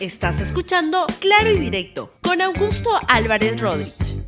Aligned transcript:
Estás 0.00 0.38
escuchando 0.38 1.06
Claro 1.18 1.50
y 1.50 1.58
Directo 1.58 2.12
con 2.22 2.40
Augusto 2.40 2.88
Álvarez 3.08 3.60
Rodríguez. 3.60 4.22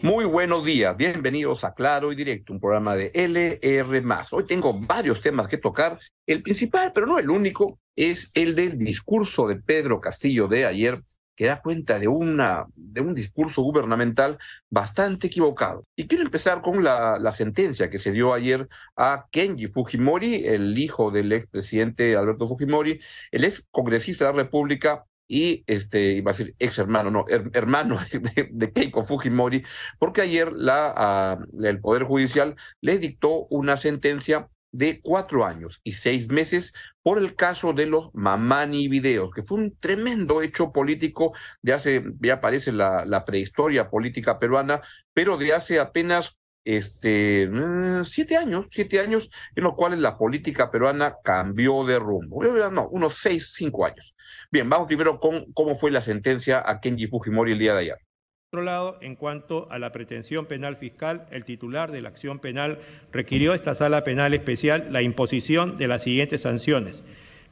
Muy 0.00 0.24
buenos 0.26 0.64
días, 0.64 0.96
bienvenidos 0.96 1.64
a 1.64 1.74
Claro 1.74 2.12
y 2.12 2.14
Directo, 2.14 2.52
un 2.52 2.60
programa 2.60 2.94
de 2.94 3.10
LR. 3.12 4.04
Hoy 4.30 4.46
tengo 4.46 4.72
varios 4.72 5.20
temas 5.20 5.48
que 5.48 5.58
tocar. 5.58 5.98
El 6.24 6.44
principal, 6.44 6.92
pero 6.94 7.08
no 7.08 7.18
el 7.18 7.30
único, 7.30 7.80
es 7.96 8.30
el 8.34 8.54
del 8.54 8.78
discurso 8.78 9.48
de 9.48 9.56
Pedro 9.56 10.00
Castillo 10.00 10.46
de 10.46 10.64
ayer, 10.64 11.00
que 11.40 11.46
da 11.46 11.62
cuenta 11.62 11.98
de, 11.98 12.06
una, 12.06 12.66
de 12.76 13.00
un 13.00 13.14
discurso 13.14 13.62
gubernamental 13.62 14.38
bastante 14.68 15.28
equivocado. 15.28 15.86
Y 15.96 16.06
quiero 16.06 16.22
empezar 16.22 16.60
con 16.60 16.84
la, 16.84 17.32
sentencia 17.32 17.88
que 17.88 17.98
se 17.98 18.12
dio 18.12 18.34
ayer 18.34 18.68
a 18.94 19.24
Kenji 19.30 19.68
Fujimori, 19.68 20.44
el 20.44 20.76
hijo 20.76 21.10
del 21.10 21.32
expresidente 21.32 22.14
Alberto 22.14 22.46
Fujimori, 22.46 23.00
el 23.30 23.44
ex 23.44 23.66
congresista 23.70 24.26
de 24.26 24.32
la 24.32 24.42
República 24.42 25.06
y 25.26 25.64
este, 25.66 26.12
iba 26.12 26.32
a 26.32 26.34
decir 26.34 26.54
ex 26.58 26.78
hermano, 26.78 27.10
no, 27.10 27.24
hermano 27.54 27.98
de, 28.50 28.72
Keiko 28.74 29.02
Fujimori, 29.02 29.64
porque 29.98 30.20
ayer 30.20 30.52
la, 30.52 30.92
ah, 30.94 31.38
el 31.62 31.80
Poder 31.80 32.02
Judicial 32.02 32.54
le 32.82 32.98
dictó 32.98 33.46
una 33.48 33.78
sentencia 33.78 34.50
de 34.72 35.00
cuatro 35.02 35.44
años 35.44 35.80
y 35.84 35.92
seis 35.92 36.28
meses 36.28 36.72
por 37.02 37.18
el 37.18 37.34
caso 37.34 37.72
de 37.72 37.86
los 37.86 38.10
Mamani 38.14 38.88
videos, 38.88 39.30
que 39.34 39.42
fue 39.42 39.58
un 39.58 39.76
tremendo 39.78 40.42
hecho 40.42 40.72
político 40.72 41.32
de 41.62 41.72
hace, 41.72 42.04
ya 42.20 42.34
aparece 42.34 42.72
la, 42.72 43.04
la 43.04 43.24
prehistoria 43.24 43.90
política 43.90 44.38
peruana, 44.38 44.82
pero 45.12 45.36
de 45.36 45.52
hace 45.54 45.80
apenas 45.80 46.40
este, 46.64 47.48
mm, 47.48 48.04
siete 48.04 48.36
años, 48.36 48.66
siete 48.70 49.00
años 49.00 49.30
en 49.54 49.64
los 49.64 49.74
cuales 49.74 49.98
la 49.98 50.18
política 50.18 50.70
peruana 50.70 51.16
cambió 51.22 51.84
de 51.84 51.98
rumbo. 51.98 52.42
No, 52.70 52.88
unos 52.88 53.18
seis, 53.20 53.52
cinco 53.54 53.86
años. 53.86 54.16
Bien, 54.50 54.68
vamos 54.68 54.86
primero 54.86 55.18
con 55.20 55.52
cómo 55.52 55.74
fue 55.74 55.90
la 55.90 56.00
sentencia 56.00 56.62
a 56.64 56.80
Kenji 56.80 57.08
Fujimori 57.08 57.52
el 57.52 57.58
día 57.58 57.74
de 57.74 57.80
ayer. 57.80 58.09
Por 58.50 58.62
otro 58.62 58.72
lado, 58.72 58.98
en 59.00 59.14
cuanto 59.14 59.68
a 59.70 59.78
la 59.78 59.92
pretensión 59.92 60.46
penal 60.46 60.74
fiscal, 60.74 61.28
el 61.30 61.44
titular 61.44 61.92
de 61.92 62.02
la 62.02 62.08
acción 62.08 62.40
penal 62.40 62.80
requirió 63.12 63.52
a 63.52 63.54
esta 63.54 63.76
sala 63.76 64.02
penal 64.02 64.34
especial 64.34 64.88
la 64.90 65.02
imposición 65.02 65.78
de 65.78 65.86
las 65.86 66.02
siguientes 66.02 66.42
sanciones. 66.42 67.04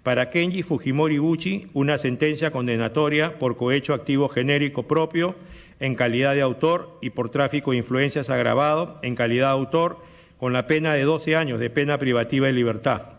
Para 0.02 0.28
Kenji 0.28 0.64
Fujimori 0.64 1.18
Gucci, 1.18 1.68
una 1.72 1.98
sentencia 1.98 2.50
condenatoria 2.50 3.38
por 3.38 3.56
cohecho 3.56 3.94
activo 3.94 4.28
genérico 4.28 4.88
propio 4.88 5.36
en 5.78 5.94
calidad 5.94 6.34
de 6.34 6.42
autor 6.42 6.98
y 7.00 7.10
por 7.10 7.30
tráfico 7.30 7.70
de 7.70 7.76
influencias 7.76 8.28
agravado 8.28 8.98
en 9.02 9.14
calidad 9.14 9.50
de 9.50 9.52
autor 9.52 9.98
con 10.36 10.52
la 10.52 10.66
pena 10.66 10.94
de 10.94 11.04
12 11.04 11.36
años 11.36 11.60
de 11.60 11.70
pena 11.70 11.98
privativa 11.98 12.48
de 12.48 12.54
libertad 12.54 13.17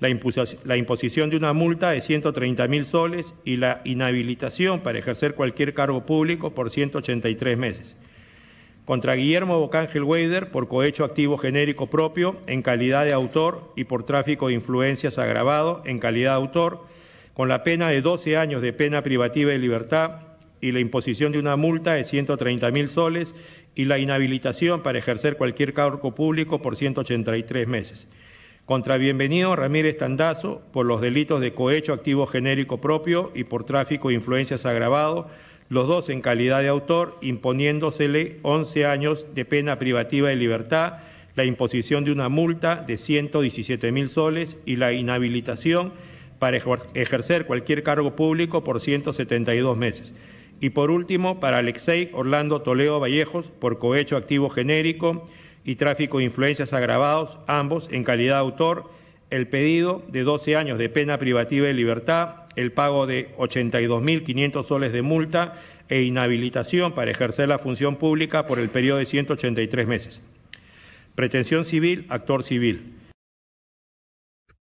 la, 0.00 0.76
imposición 0.76 1.28
de 1.28 1.36
una 1.36 1.52
multa 1.52 1.90
de 1.90 2.00
130 2.00 2.66
mil 2.68 2.86
soles 2.86 3.34
y 3.44 3.58
la 3.58 3.82
inhabilitación 3.84 4.80
para 4.80 4.98
ejercer 4.98 5.34
cualquier 5.34 5.74
cargo 5.74 6.06
público 6.06 6.54
por 6.54 6.70
183 6.70 7.58
meses. 7.58 7.96
Contra 8.86 9.14
Guillermo 9.14 9.60
Bocángel 9.60 10.02
Weider 10.02 10.50
por 10.50 10.68
cohecho 10.68 11.04
activo 11.04 11.36
genérico 11.36 11.88
propio 11.88 12.38
en 12.46 12.62
calidad 12.62 13.04
de 13.04 13.12
autor 13.12 13.72
y 13.76 13.84
por 13.84 14.04
tráfico 14.04 14.48
de 14.48 14.54
influencias 14.54 15.18
agravado 15.18 15.82
en 15.84 15.98
calidad 15.98 16.30
de 16.30 16.36
autor, 16.36 16.86
con 17.34 17.48
la 17.48 17.62
pena 17.62 17.90
de 17.90 18.00
12 18.00 18.38
años 18.38 18.62
de 18.62 18.72
pena 18.72 19.02
privativa 19.02 19.52
de 19.52 19.58
libertad 19.58 20.22
y 20.62 20.72
la 20.72 20.80
imposición 20.80 21.30
de 21.30 21.38
una 21.38 21.56
multa 21.56 21.92
de 21.92 22.04
130 22.04 22.70
mil 22.70 22.88
soles 22.88 23.34
y 23.74 23.84
la 23.84 23.98
inhabilitación 23.98 24.82
para 24.82 24.98
ejercer 24.98 25.36
cualquier 25.36 25.74
cargo 25.74 26.14
público 26.14 26.60
por 26.62 26.74
183 26.74 27.68
meses 27.68 28.08
contra 28.70 28.98
Bienvenido 28.98 29.56
Ramírez 29.56 29.96
Tandazo 29.96 30.62
por 30.72 30.86
los 30.86 31.00
delitos 31.00 31.40
de 31.40 31.54
cohecho 31.54 31.92
activo 31.92 32.28
genérico 32.28 32.80
propio 32.80 33.32
y 33.34 33.42
por 33.42 33.64
tráfico 33.64 34.10
de 34.10 34.14
influencias 34.14 34.64
agravado, 34.64 35.26
los 35.68 35.88
dos 35.88 36.08
en 36.08 36.20
calidad 36.20 36.60
de 36.60 36.68
autor, 36.68 37.18
imponiéndosele 37.20 38.38
11 38.42 38.86
años 38.86 39.26
de 39.34 39.44
pena 39.44 39.80
privativa 39.80 40.28
de 40.28 40.36
libertad, 40.36 40.98
la 41.34 41.44
imposición 41.44 42.04
de 42.04 42.12
una 42.12 42.28
multa 42.28 42.76
de 42.76 42.96
117 42.96 43.90
mil 43.90 44.08
soles 44.08 44.56
y 44.64 44.76
la 44.76 44.92
inhabilitación 44.92 45.92
para 46.38 46.58
ejercer 46.94 47.46
cualquier 47.46 47.82
cargo 47.82 48.14
público 48.14 48.62
por 48.62 48.80
172 48.80 49.76
meses. 49.76 50.14
Y 50.60 50.70
por 50.70 50.92
último, 50.92 51.40
para 51.40 51.58
Alexei 51.58 52.10
Orlando 52.12 52.62
Toledo 52.62 53.00
Vallejos 53.00 53.50
por 53.50 53.80
cohecho 53.80 54.16
activo 54.16 54.48
genérico, 54.48 55.26
y 55.64 55.76
tráfico 55.76 56.18
de 56.18 56.24
influencias 56.24 56.72
agravados, 56.72 57.38
ambos 57.46 57.88
en 57.92 58.04
calidad 58.04 58.34
de 58.34 58.40
autor, 58.40 58.90
el 59.30 59.48
pedido 59.48 60.02
de 60.08 60.22
12 60.22 60.56
años 60.56 60.78
de 60.78 60.88
pena 60.88 61.18
privativa 61.18 61.66
de 61.66 61.74
libertad, 61.74 62.46
el 62.56 62.72
pago 62.72 63.06
de 63.06 63.34
82.500 63.36 64.64
soles 64.64 64.92
de 64.92 65.02
multa 65.02 65.60
e 65.88 66.02
inhabilitación 66.02 66.94
para 66.94 67.10
ejercer 67.10 67.48
la 67.48 67.58
función 67.58 67.96
pública 67.96 68.46
por 68.46 68.58
el 68.58 68.68
periodo 68.68 68.98
de 68.98 69.06
183 69.06 69.86
meses. 69.86 70.20
Pretensión 71.14 71.64
civil, 71.64 72.06
actor 72.08 72.42
civil. 72.44 72.96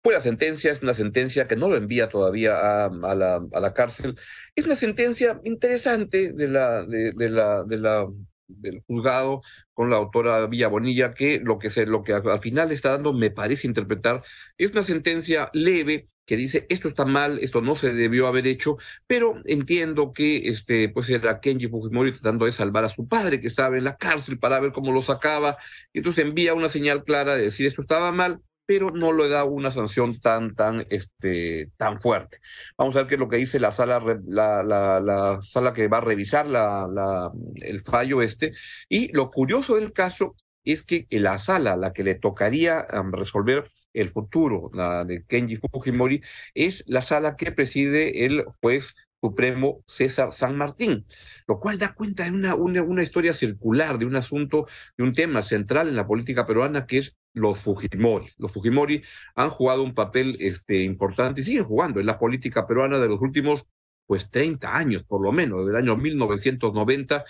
Fue 0.02 0.14
la 0.14 0.22
sentencia, 0.22 0.72
es 0.72 0.82
una 0.82 0.94
sentencia 0.94 1.48
que 1.48 1.58
no 1.58 1.68
lo 1.68 1.76
envía 1.76 2.08
todavía 2.08 2.86
a, 2.86 2.90
la, 2.90 3.46
a 3.52 3.60
la, 3.60 3.74
cárcel. 3.74 4.16
Es 4.56 4.66
una 4.66 4.78
sentencia 4.78 5.42
interesante 5.44 6.32
de 6.32 6.48
la, 6.48 6.86
de 6.86 7.30
la, 7.30 7.64
de 7.66 7.78
la 7.78 8.08
del 8.50 8.84
juzgado 8.88 9.42
con 9.74 9.90
la 9.90 9.98
autora 9.98 10.46
Villa 10.48 10.68
Bonilla, 10.68 11.14
que 11.14 11.40
lo 11.40 11.60
que, 11.60 11.70
se, 11.70 11.86
lo 11.86 12.04
que 12.04 12.14
al 12.14 12.40
final 12.40 12.72
está 12.72 12.92
dando, 12.92 13.14
me 13.14 13.32
parece 13.32 13.68
interpretar, 13.68 14.24
es 14.58 14.72
una 14.72 14.84
sentencia 14.84 15.50
leve 15.54 16.10
que 16.30 16.38
dice 16.38 16.68
esto 16.70 16.90
está 16.90 17.06
mal, 17.06 17.40
esto 17.40 17.60
no 17.60 17.76
se 17.76 17.92
debió 17.92 18.28
haber 18.28 18.46
hecho, 18.46 18.78
pero 19.08 19.42
entiendo 19.46 20.14
que 20.14 20.48
este, 20.48 20.88
pues 20.90 21.10
era 21.10 21.40
Kenji 21.40 21.68
Fujimori 21.68 22.12
tratando 22.12 22.46
de 22.46 22.52
salvar 22.52 22.86
a 22.86 22.90
su 22.90 23.08
padre 23.08 23.42
que 23.42 23.48
estaba 23.48 23.78
en 23.78 23.84
la 23.84 23.98
cárcel 23.98 24.38
para 24.38 24.60
ver 24.60 24.72
cómo 24.72 24.92
lo 24.92 25.02
sacaba, 25.02 25.58
y 25.92 25.98
entonces 26.00 26.24
envía 26.24 26.54
una 26.54 26.70
señal 26.70 27.04
clara 27.04 27.36
de 27.36 27.44
decir 27.44 27.66
esto 27.66 27.82
estaba 27.82 28.12
mal, 28.12 28.42
pero 28.70 28.92
no 28.92 29.14
le 29.14 29.28
da 29.30 29.46
una 29.46 29.72
sanción 29.72 30.20
tan, 30.20 30.54
tan, 30.54 30.86
este, 30.92 31.72
tan 31.76 32.00
fuerte. 32.00 32.38
Vamos 32.78 32.96
a 32.96 33.00
ver 33.00 33.08
qué 33.08 33.16
es 33.16 33.20
lo 33.20 33.28
que 33.28 33.38
dice 33.38 33.60
la 33.60 33.72
sala, 33.72 34.00
la, 34.28 34.62
la, 34.62 35.00
la 35.00 35.42
sala 35.42 35.74
que 35.74 35.88
va 35.88 35.98
a 35.98 36.02
revisar 36.02 36.46
la, 36.46 36.88
la, 36.88 37.32
el 37.56 37.82
fallo 37.82 38.22
este. 38.22 38.54
Y 38.88 39.12
lo 39.12 39.32
curioso 39.32 39.74
del 39.74 39.92
caso 39.92 40.36
es 40.64 40.84
que 40.84 41.08
la 41.10 41.40
sala, 41.40 41.78
la 41.78 41.94
que 41.94 42.04
le 42.04 42.14
tocaría 42.14 42.86
resolver 43.12 43.72
el 43.94 44.10
futuro, 44.10 44.70
la 44.72 45.04
de 45.04 45.26
Kenji 45.26 45.56
Fujimori, 45.56 46.22
es 46.54 46.84
la 46.86 47.02
sala 47.02 47.38
que 47.38 47.52
preside 47.52 48.24
el 48.26 48.46
juez 48.62 48.94
Supremo 49.22 49.84
César 49.86 50.32
San 50.32 50.58
Martín, 50.58 51.06
lo 51.48 51.58
cual 51.58 51.78
da 51.78 51.94
cuenta 51.94 52.26
de 52.26 52.32
una, 52.32 52.56
una, 52.56 52.84
una, 52.84 53.04
historia 53.04 53.34
circular, 53.34 53.98
de 53.98 54.06
un 54.06 54.16
asunto, 54.16 54.68
de 54.98 55.04
un 55.04 55.14
tema 55.14 55.42
central 55.42 55.90
en 55.90 55.96
la 55.96 56.08
política 56.08 56.46
peruana 56.46 56.86
que 56.86 57.00
es 57.00 57.18
los 57.34 57.60
Fujimori. 57.60 58.28
Los 58.38 58.54
Fujimori 58.54 59.04
han 59.36 59.50
jugado 59.50 59.84
un 59.84 59.94
papel 59.94 60.38
este, 60.40 60.84
importante 60.84 61.42
y 61.42 61.44
siguen 61.44 61.66
jugando 61.66 62.00
en 62.00 62.06
la 62.06 62.20
política 62.20 62.68
peruana 62.68 63.00
de 63.00 63.08
los 63.08 63.22
últimos 63.22 63.66
pues 64.06 64.30
30 64.32 64.76
años, 64.76 65.04
por 65.08 65.22
lo 65.22 65.32
menos, 65.32 65.68
del 65.68 65.76
año 65.76 65.96
1990 65.96 67.26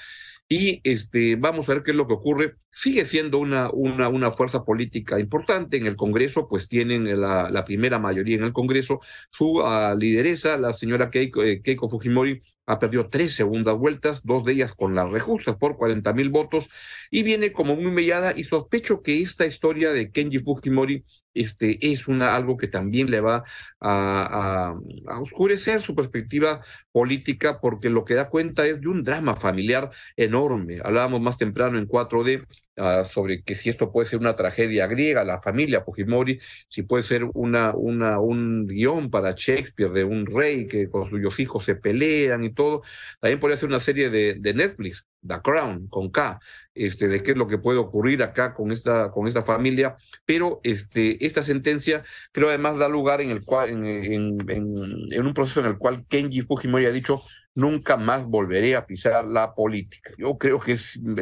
y 0.52 0.82
este, 0.84 1.36
vamos 1.36 1.70
a 1.70 1.76
ver 1.76 1.84
qué 1.84 1.92
es 1.92 1.98
lo 1.98 2.08
que 2.08 2.16
ocurre. 2.16 2.56
Sigue 2.72 3.06
siendo 3.06 3.38
una, 3.38 3.70
una, 3.70 4.10
una 4.10 4.32
fuerza 4.32 4.66
política 4.66 5.20
importante. 5.20 5.78
En 5.78 5.86
el 5.86 5.96
Congreso, 5.96 6.48
pues 6.48 6.68
tienen 6.68 7.22
la, 7.22 7.64
primera 7.66 8.00
mayoría 8.00 8.38
en 8.38 8.46
el 8.46 8.52
Congreso. 8.52 9.00
Su 9.31 9.60
uh, 9.60 9.96
lideresa, 9.96 10.58
la 10.58 10.74
señora 10.74 11.12
Keiko, 11.12 11.44
eh, 11.44 11.62
Keiko 11.62 11.88
Fujimori, 11.88 12.42
ha 12.69 12.78
perdido 12.78 13.09
tres 13.09 13.34
segundas 13.34 13.75
vueltas, 13.75 14.22
dos 14.24 14.46
de 14.46 14.53
ellas 14.53 14.74
con 14.74 14.94
las 14.94 15.12
rejustas 15.12 15.56
por 15.56 15.75
40 15.75 16.13
mil 16.13 16.30
votos, 16.30 16.69
y 17.09 17.24
viene 17.24 17.52
como 17.52 17.75
muy 17.75 17.90
mellada, 17.91 18.34
y 18.38 18.44
sospecho 18.44 19.02
que 19.02 19.24
esta 19.24 19.47
historia 19.47 19.91
de 19.91 20.12
Kenji 20.12 20.38
Fujimori 20.38 21.03
este, 21.34 21.80
es 21.91 22.07
una, 22.07 22.35
algo 22.35 22.57
que 22.57 22.68
también 22.68 23.09
le 23.09 23.22
va 23.22 23.44
a, 23.80 24.75
a, 25.07 25.19
oscurecer 25.19 25.81
su 25.81 25.96
perspectiva 25.96 26.62
política, 26.92 27.60
porque 27.60 27.89
lo 27.89 28.06
que 28.06 28.13
da 28.13 28.30
cuenta 28.30 28.68
es 28.68 28.80
de 28.80 28.88
un 28.88 29.04
drama 29.04 29.36
familiar 29.36 29.89
enorme. 30.16 30.80
Hablábamos 30.83 31.21
más 31.21 31.38
temprano 31.39 31.80
en 31.80 31.88
4D 31.88 32.45
uh, 32.80 33.06
sobre 33.06 33.44
que 33.44 33.56
si 33.56 33.70
esto 33.70 33.92
puede 33.92 34.08
ser 34.08 34.20
una 34.20 34.36
tragedia 34.36 34.88
griega, 34.88 35.24
la 35.24 35.42
familia 35.42 35.81
Fujimori, 35.81 36.40
si 36.68 36.84
puede 36.84 37.04
ser 37.04 37.26
una, 37.34 37.74
un 37.76 38.68
guion 38.68 39.10
para 39.10 39.34
Shakespeare 39.36 39.92
de 39.92 40.04
un 40.04 40.26
rey 40.26 40.68
que 40.68 40.90
con 40.90 41.10
cuyos 41.10 41.40
hijos 41.40 41.66
se 41.66 41.76
pelean 41.76 42.44
y 42.44 42.54
todo. 42.54 42.81
También 43.20 43.40
podría 43.40 43.58
ser 43.58 43.70
una 43.70 43.80
serie 43.80 44.10
de, 44.10 44.36
de 44.36 44.54
Netflix 44.54 45.08
The 45.26 45.42
Crown, 45.42 45.88
con 45.88 46.10
K, 46.10 46.40
este, 46.74 47.08
de 47.08 47.22
qué 47.22 47.31
es 47.31 47.38
lo 47.38 47.48
que 47.48 47.58
puede 47.58 47.78
ocurrir 47.78 48.24
acá 48.24 48.54
con 48.54 48.72
esta, 48.72 49.12
con 49.12 49.28
esta 49.28 49.44
familia, 49.44 49.98
pero 50.26 50.62
este, 50.64 51.24
esta 51.26 51.44
sentencia 51.44 52.04
creo 52.31 52.50
además 52.50 52.78
da 52.78 52.88
lugar 52.88 53.22
en, 53.22 53.31
el 53.31 53.44
cual, 53.44 53.70
en, 53.70 53.86
en, 53.86 55.26
un 55.26 55.34
proceso 55.34 55.60
en 55.60 55.66
el 55.66 55.78
cual 55.78 56.06
Kenji 56.08 56.42
Fujimori 56.42 56.86
ha 56.86 56.92
dicho 56.92 57.22
nunca 57.59 57.97
más 57.97 58.25
volveré 58.25 58.75
a 58.75 58.85
pisar 58.85 59.25
la 59.25 59.53
política. 59.53 60.11
Yo 60.17 60.38
creo 60.38 60.59
que 60.59 60.75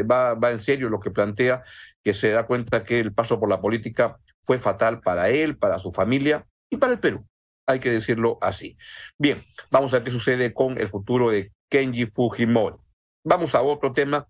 va, 0.03 0.33
va 0.35 0.51
en 0.51 0.59
serio 0.59 0.89
lo 0.89 0.99
que 0.99 1.11
plantea, 1.11 1.63
que 2.03 2.13
se 2.13 2.29
da 2.31 2.45
cuenta 2.45 2.83
que 2.83 2.99
el 2.99 3.13
paso 3.13 3.39
por 3.39 3.49
la 3.49 3.61
política 3.61 4.17
fue 4.41 4.57
fatal 4.57 5.01
para 5.01 5.29
él, 5.29 5.57
para 5.57 5.79
su 5.79 5.91
familia 5.91 6.45
y 6.69 6.77
para 6.77 6.93
el 6.93 6.99
Perú. 6.99 7.25
hay 7.65 7.79
que 7.79 7.91
decirlo 7.91 8.37
así. 8.41 8.77
Bien, 9.17 9.37
vamos 9.71 9.93
a 9.93 9.97
ver 9.97 10.05
qué 10.05 10.11
sucede 10.11 10.53
con 10.53 10.79
el 10.79 10.87
futuro 10.87 11.31
de 11.31 11.51
Kenji 11.69 12.05
Fujimori. 12.05 12.77
Vamos 13.25 13.55
a 13.55 13.61
otro 13.61 13.91
tema 13.91 14.27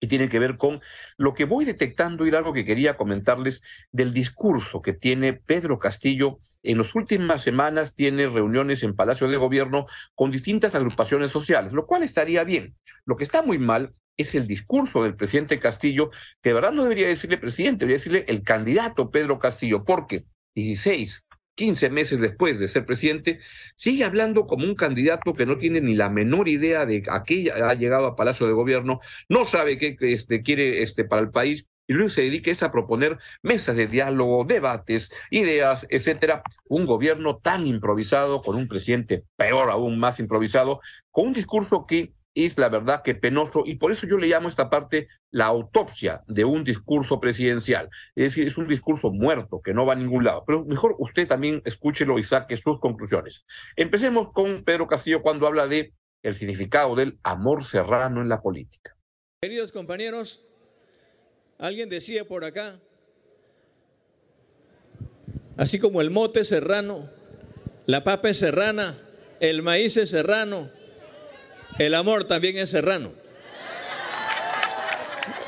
y 0.00 0.06
tiene 0.06 0.28
que 0.28 0.38
ver 0.38 0.56
con 0.56 0.80
lo 1.18 1.34
que 1.34 1.44
voy 1.44 1.64
detectando 1.64 2.26
y 2.26 2.34
algo 2.34 2.52
que 2.52 2.64
quería 2.64 2.96
comentarles 2.96 3.62
del 3.92 4.12
discurso 4.12 4.80
que 4.80 4.94
tiene 4.94 5.34
Pedro 5.34 5.78
Castillo. 5.78 6.38
En 6.62 6.78
las 6.78 6.94
últimas 6.94 7.42
semanas 7.42 7.94
tiene 7.94 8.26
reuniones 8.26 8.82
en 8.82 8.96
Palacio 8.96 9.28
de 9.28 9.36
Gobierno 9.36 9.86
con 10.14 10.30
distintas 10.30 10.74
agrupaciones 10.74 11.30
sociales, 11.30 11.72
lo 11.72 11.86
cual 11.86 12.02
estaría 12.02 12.44
bien. 12.44 12.76
Lo 13.04 13.16
que 13.16 13.24
está 13.24 13.42
muy 13.42 13.58
mal 13.58 13.92
es 14.16 14.34
el 14.34 14.46
discurso 14.46 15.02
del 15.02 15.16
presidente 15.16 15.58
Castillo, 15.58 16.10
que 16.42 16.50
de 16.50 16.54
verdad 16.54 16.72
no 16.72 16.82
debería 16.82 17.08
decirle 17.08 17.38
presidente, 17.38 17.80
debería 17.80 17.98
decirle 17.98 18.24
el 18.28 18.42
candidato 18.42 19.10
Pedro 19.10 19.38
Castillo, 19.38 19.84
porque 19.84 20.24
16 20.54 21.26
15 21.60 21.90
meses 21.90 22.20
después 22.20 22.58
de 22.58 22.68
ser 22.68 22.86
presidente, 22.86 23.38
sigue 23.76 24.04
hablando 24.04 24.46
como 24.46 24.64
un 24.64 24.74
candidato 24.74 25.34
que 25.34 25.44
no 25.44 25.58
tiene 25.58 25.82
ni 25.82 25.94
la 25.94 26.08
menor 26.08 26.48
idea 26.48 26.86
de 26.86 27.02
a 27.10 27.22
qué 27.22 27.52
ha 27.52 27.74
llegado 27.74 28.06
a 28.06 28.16
Palacio 28.16 28.46
de 28.46 28.54
Gobierno, 28.54 28.98
no 29.28 29.44
sabe 29.44 29.76
qué 29.76 29.94
este, 30.00 30.40
quiere 30.40 30.82
este, 30.82 31.04
para 31.04 31.20
el 31.20 31.30
país 31.30 31.66
y 31.86 31.92
luego 31.92 32.08
se 32.08 32.22
dedica 32.22 32.50
a 32.64 32.72
proponer 32.72 33.18
mesas 33.42 33.76
de 33.76 33.88
diálogo, 33.88 34.44
debates, 34.44 35.10
ideas, 35.30 35.86
etcétera. 35.90 36.42
Un 36.66 36.86
gobierno 36.86 37.36
tan 37.36 37.66
improvisado, 37.66 38.40
con 38.40 38.56
un 38.56 38.66
presidente 38.66 39.24
peor 39.36 39.68
aún 39.68 39.98
más 39.98 40.18
improvisado, 40.18 40.80
con 41.10 41.26
un 41.26 41.32
discurso 41.34 41.84
que 41.86 42.14
es 42.34 42.58
la 42.58 42.68
verdad 42.68 43.02
que 43.02 43.14
penoso 43.14 43.62
y 43.66 43.76
por 43.76 43.92
eso 43.92 44.06
yo 44.06 44.16
le 44.16 44.28
llamo 44.28 44.48
esta 44.48 44.70
parte 44.70 45.08
la 45.30 45.46
autopsia 45.46 46.22
de 46.26 46.44
un 46.44 46.64
discurso 46.64 47.20
presidencial. 47.20 47.88
Es 48.14 48.24
decir, 48.24 48.46
es 48.46 48.56
un 48.56 48.68
discurso 48.68 49.10
muerto 49.10 49.60
que 49.62 49.74
no 49.74 49.86
va 49.86 49.94
a 49.94 49.96
ningún 49.96 50.24
lado. 50.24 50.44
Pero 50.46 50.64
mejor 50.64 50.96
usted 50.98 51.26
también 51.26 51.62
escúchelo 51.64 52.18
y 52.18 52.24
saque 52.24 52.56
sus 52.56 52.78
conclusiones. 52.80 53.44
Empecemos 53.76 54.32
con 54.32 54.64
Pedro 54.64 54.86
Castillo 54.86 55.22
cuando 55.22 55.46
habla 55.46 55.66
de 55.66 55.92
el 56.22 56.34
significado 56.34 56.94
del 56.94 57.18
amor 57.22 57.64
serrano 57.64 58.20
en 58.20 58.28
la 58.28 58.42
política. 58.42 58.96
Queridos 59.40 59.72
compañeros, 59.72 60.44
alguien 61.58 61.88
decía 61.88 62.26
por 62.26 62.44
acá, 62.44 62.78
así 65.56 65.78
como 65.78 66.00
el 66.02 66.10
mote 66.10 66.44
serrano, 66.44 67.08
la 67.86 68.04
papa 68.04 68.28
es 68.28 68.38
serrana, 68.38 68.98
el 69.40 69.62
maíz 69.62 69.96
es 69.96 70.10
serrano, 70.10 70.70
el 71.78 71.94
amor 71.94 72.24
también 72.24 72.58
es 72.58 72.70
serrano. 72.70 73.12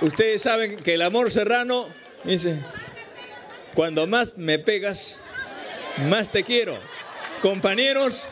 Ustedes 0.01 0.43
saben 0.43 0.77
que 0.77 0.95
el 0.95 1.03
amor 1.03 1.31
serrano 1.31 1.89
dice, 2.25 2.59
cuando 3.75 4.07
más 4.07 4.37
me 4.37 4.59
pegas, 4.59 5.19
más 6.09 6.31
te 6.31 6.43
quiero. 6.43 6.77
Compañeros, 7.41 8.25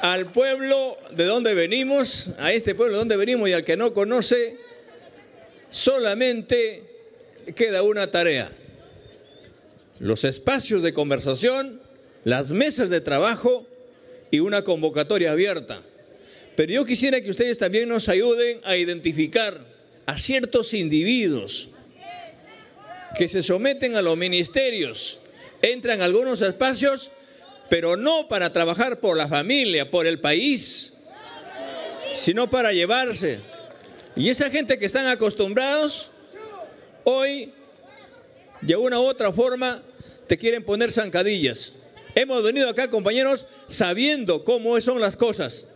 al 0.00 0.26
pueblo 0.26 0.96
de 1.10 1.24
donde 1.24 1.54
venimos, 1.54 2.30
a 2.38 2.52
este 2.52 2.74
pueblo 2.74 2.94
de 2.94 2.98
donde 3.00 3.16
venimos 3.16 3.48
y 3.48 3.52
al 3.52 3.64
que 3.64 3.76
no 3.76 3.92
conoce, 3.92 4.58
solamente 5.70 6.84
queda 7.54 7.82
una 7.82 8.10
tarea. 8.10 8.50
Los 9.98 10.24
espacios 10.24 10.82
de 10.82 10.94
conversación, 10.94 11.80
las 12.24 12.52
mesas 12.52 12.90
de 12.90 13.00
trabajo 13.00 13.66
y 14.30 14.40
una 14.40 14.62
convocatoria 14.62 15.32
abierta. 15.32 15.82
Pero 16.58 16.72
yo 16.72 16.84
quisiera 16.84 17.20
que 17.20 17.30
ustedes 17.30 17.56
también 17.56 17.88
nos 17.88 18.08
ayuden 18.08 18.60
a 18.64 18.76
identificar 18.76 19.64
a 20.06 20.18
ciertos 20.18 20.74
individuos 20.74 21.68
que 23.16 23.28
se 23.28 23.44
someten 23.44 23.94
a 23.94 24.02
los 24.02 24.16
ministerios, 24.16 25.20
entran 25.62 26.00
a 26.00 26.06
algunos 26.06 26.42
espacios, 26.42 27.12
pero 27.70 27.96
no 27.96 28.26
para 28.26 28.52
trabajar 28.52 28.98
por 28.98 29.16
la 29.16 29.28
familia, 29.28 29.88
por 29.88 30.08
el 30.08 30.18
país, 30.18 30.94
sino 32.16 32.50
para 32.50 32.72
llevarse. 32.72 33.38
Y 34.16 34.28
esa 34.28 34.50
gente 34.50 34.80
que 34.80 34.86
están 34.86 35.06
acostumbrados, 35.06 36.10
hoy, 37.04 37.52
de 38.62 38.74
una 38.74 38.98
u 38.98 39.04
otra 39.04 39.32
forma, 39.32 39.80
te 40.26 40.36
quieren 40.36 40.64
poner 40.64 40.90
zancadillas. 40.90 41.74
Hemos 42.16 42.42
venido 42.42 42.68
acá, 42.68 42.90
compañeros, 42.90 43.46
sabiendo 43.68 44.42
cómo 44.42 44.80
son 44.80 45.00
las 45.00 45.14
cosas. 45.14 45.68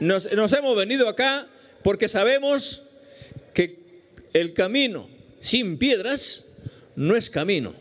Nos, 0.00 0.26
hemos 0.26 0.76
venido 0.76 1.08
acá 1.08 1.46
porque 1.84 2.08
sabemos 2.08 2.84
que 3.52 4.24
el 4.32 4.54
camino 4.54 5.08
sin 5.40 5.76
piedras 5.76 6.46
no 6.96 7.16
es 7.16 7.28
camino. 7.28 7.74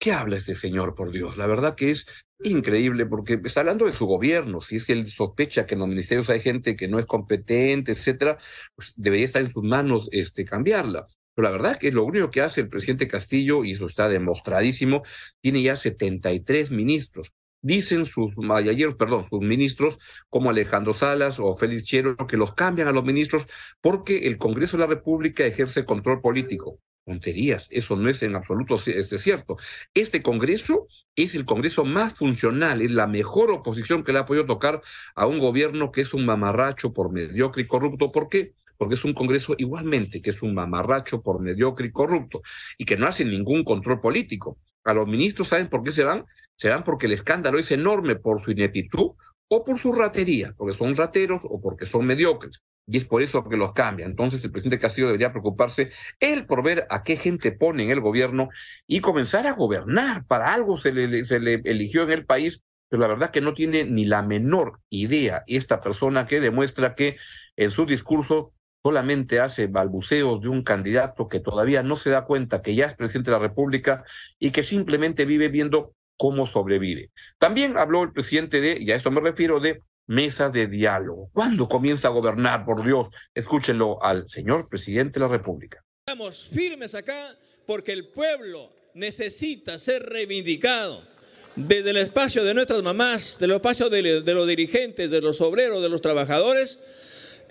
¿Qué 0.00 0.12
habla 0.12 0.36
este 0.36 0.54
señor, 0.54 0.94
por 0.94 1.10
Dios? 1.10 1.36
La 1.36 1.46
verdad 1.46 1.74
que 1.74 1.90
es 1.90 2.06
increíble 2.42 3.04
porque 3.04 3.38
está 3.44 3.60
hablando 3.60 3.84
de 3.84 3.92
su 3.92 4.06
gobierno. 4.06 4.62
Si 4.62 4.76
es 4.76 4.86
que 4.86 4.94
él 4.94 5.06
sospecha 5.08 5.66
que 5.66 5.74
en 5.74 5.80
los 5.80 5.88
ministerios 5.88 6.30
hay 6.30 6.40
gente 6.40 6.74
que 6.74 6.88
no 6.88 6.98
es 6.98 7.04
competente, 7.04 7.92
etcétera, 7.92 8.38
pues 8.74 8.94
debería 8.96 9.26
estar 9.26 9.42
en 9.42 9.52
sus 9.52 9.64
manos 9.64 10.08
este, 10.12 10.46
cambiarla. 10.46 11.06
Pero 11.34 11.48
la 11.48 11.52
verdad 11.52 11.78
que 11.78 11.92
lo 11.92 12.04
único 12.04 12.30
que 12.30 12.40
hace 12.40 12.62
el 12.62 12.68
presidente 12.68 13.08
Castillo, 13.08 13.64
y 13.64 13.72
eso 13.72 13.86
está 13.86 14.08
demostradísimo, 14.08 15.02
tiene 15.42 15.62
ya 15.62 15.76
73 15.76 16.70
ministros. 16.70 17.32
Dicen 17.60 18.06
sus 18.06 18.36
mayalleros, 18.36 18.94
perdón, 18.94 19.26
sus 19.28 19.40
ministros 19.40 19.98
como 20.28 20.50
Alejandro 20.50 20.94
Salas 20.94 21.40
o 21.40 21.54
Félix 21.54 21.84
Chero 21.84 22.16
que 22.28 22.36
los 22.36 22.54
cambian 22.54 22.88
a 22.88 22.92
los 22.92 23.04
ministros 23.04 23.48
porque 23.80 24.26
el 24.26 24.38
Congreso 24.38 24.76
de 24.76 24.82
la 24.82 24.88
República 24.88 25.44
ejerce 25.44 25.84
control 25.84 26.20
político. 26.20 26.78
Tonterías, 27.04 27.68
eso 27.70 27.96
no 27.96 28.10
es 28.10 28.22
en 28.22 28.36
absoluto 28.36 28.76
es 28.76 29.08
cierto. 29.22 29.56
Este 29.94 30.22
Congreso 30.22 30.86
es 31.16 31.34
el 31.34 31.46
Congreso 31.46 31.84
más 31.84 32.12
funcional, 32.12 32.82
es 32.82 32.90
la 32.90 33.06
mejor 33.06 33.50
oposición 33.50 34.04
que 34.04 34.12
le 34.12 34.20
ha 34.20 34.26
podido 34.26 34.46
tocar 34.46 34.82
a 35.16 35.26
un 35.26 35.38
gobierno 35.38 35.90
que 35.90 36.02
es 36.02 36.12
un 36.14 36.26
mamarracho 36.26 36.92
por 36.92 37.10
mediocre 37.10 37.62
y 37.62 37.66
corrupto. 37.66 38.12
¿Por 38.12 38.28
qué? 38.28 38.52
Porque 38.76 38.94
es 38.94 39.04
un 39.04 39.14
Congreso 39.14 39.54
igualmente 39.58 40.20
que 40.20 40.30
es 40.30 40.42
un 40.42 40.54
mamarracho 40.54 41.22
por 41.22 41.40
mediocre 41.40 41.88
y 41.88 41.92
corrupto 41.92 42.42
y 42.76 42.84
que 42.84 42.96
no 42.96 43.06
hace 43.06 43.24
ningún 43.24 43.64
control 43.64 44.00
político. 44.00 44.58
A 44.84 44.94
los 44.94 45.08
ministros, 45.08 45.48
¿saben 45.48 45.68
por 45.68 45.82
qué 45.82 45.90
se 45.90 46.04
van? 46.04 46.24
Serán 46.58 46.84
porque 46.84 47.06
el 47.06 47.12
escándalo 47.12 47.58
es 47.58 47.70
enorme 47.70 48.16
por 48.16 48.44
su 48.44 48.50
ineptitud 48.50 49.12
o 49.48 49.64
por 49.64 49.80
su 49.80 49.92
ratería, 49.92 50.54
porque 50.56 50.76
son 50.76 50.96
rateros 50.96 51.42
o 51.44 51.60
porque 51.60 51.86
son 51.86 52.04
mediocres. 52.04 52.62
Y 52.86 52.96
es 52.96 53.04
por 53.04 53.22
eso 53.22 53.46
que 53.48 53.56
los 53.56 53.72
cambia. 53.72 54.06
Entonces 54.06 54.44
el 54.44 54.50
presidente 54.50 54.78
Castillo 54.78 55.06
debería 55.06 55.30
preocuparse 55.30 55.90
él 56.20 56.46
por 56.46 56.62
ver 56.62 56.86
a 56.90 57.02
qué 57.02 57.16
gente 57.16 57.52
pone 57.52 57.84
en 57.84 57.90
el 57.90 58.00
gobierno 58.00 58.48
y 58.86 59.00
comenzar 59.00 59.46
a 59.46 59.52
gobernar. 59.52 60.26
Para 60.26 60.52
algo 60.52 60.78
se 60.78 60.92
le, 60.92 61.24
se 61.24 61.38
le 61.38 61.60
eligió 61.64 62.02
en 62.02 62.10
el 62.10 62.26
país, 62.26 62.62
pero 62.88 63.00
la 63.00 63.08
verdad 63.08 63.30
que 63.30 63.40
no 63.40 63.54
tiene 63.54 63.84
ni 63.84 64.04
la 64.04 64.22
menor 64.22 64.80
idea 64.90 65.44
esta 65.46 65.80
persona 65.80 66.26
que 66.26 66.40
demuestra 66.40 66.94
que 66.94 67.18
en 67.56 67.70
su 67.70 67.86
discurso 67.86 68.52
solamente 68.82 69.40
hace 69.40 69.66
balbuceos 69.66 70.40
de 70.40 70.48
un 70.48 70.62
candidato 70.62 71.28
que 71.28 71.40
todavía 71.40 71.82
no 71.82 71.96
se 71.96 72.10
da 72.10 72.24
cuenta 72.24 72.62
que 72.62 72.74
ya 72.74 72.86
es 72.86 72.94
presidente 72.94 73.30
de 73.30 73.36
la 73.36 73.42
República 73.42 74.04
y 74.38 74.50
que 74.50 74.62
simplemente 74.62 75.26
vive 75.26 75.48
viendo 75.48 75.94
cómo 76.18 76.46
sobrevive. 76.46 77.10
También 77.38 77.78
habló 77.78 78.02
el 78.02 78.12
presidente 78.12 78.60
de, 78.60 78.76
y 78.78 78.90
a 78.90 78.96
eso 78.96 79.10
me 79.10 79.22
refiero, 79.22 79.60
de 79.60 79.82
mesas 80.06 80.52
de 80.52 80.66
diálogo. 80.66 81.30
¿Cuándo 81.32 81.68
comienza 81.68 82.08
a 82.08 82.10
gobernar, 82.10 82.66
por 82.66 82.84
Dios? 82.84 83.08
Escúchenlo 83.34 84.02
al 84.02 84.26
señor 84.26 84.68
presidente 84.68 85.14
de 85.14 85.20
la 85.20 85.28
República. 85.28 85.82
Estamos 86.06 86.48
firmes 86.52 86.94
acá 86.94 87.36
porque 87.66 87.92
el 87.92 88.08
pueblo 88.08 88.72
necesita 88.94 89.78
ser 89.78 90.02
reivindicado 90.02 91.06
desde 91.54 91.90
el 91.90 91.98
espacio 91.98 92.44
de 92.44 92.54
nuestras 92.54 92.82
mamás, 92.82 93.38
del 93.38 93.52
espacio 93.52 93.88
de, 93.88 94.22
de 94.22 94.34
los 94.34 94.46
dirigentes, 94.46 95.10
de 95.10 95.20
los 95.20 95.40
obreros, 95.40 95.82
de 95.82 95.88
los 95.88 96.00
trabajadores, 96.00 96.82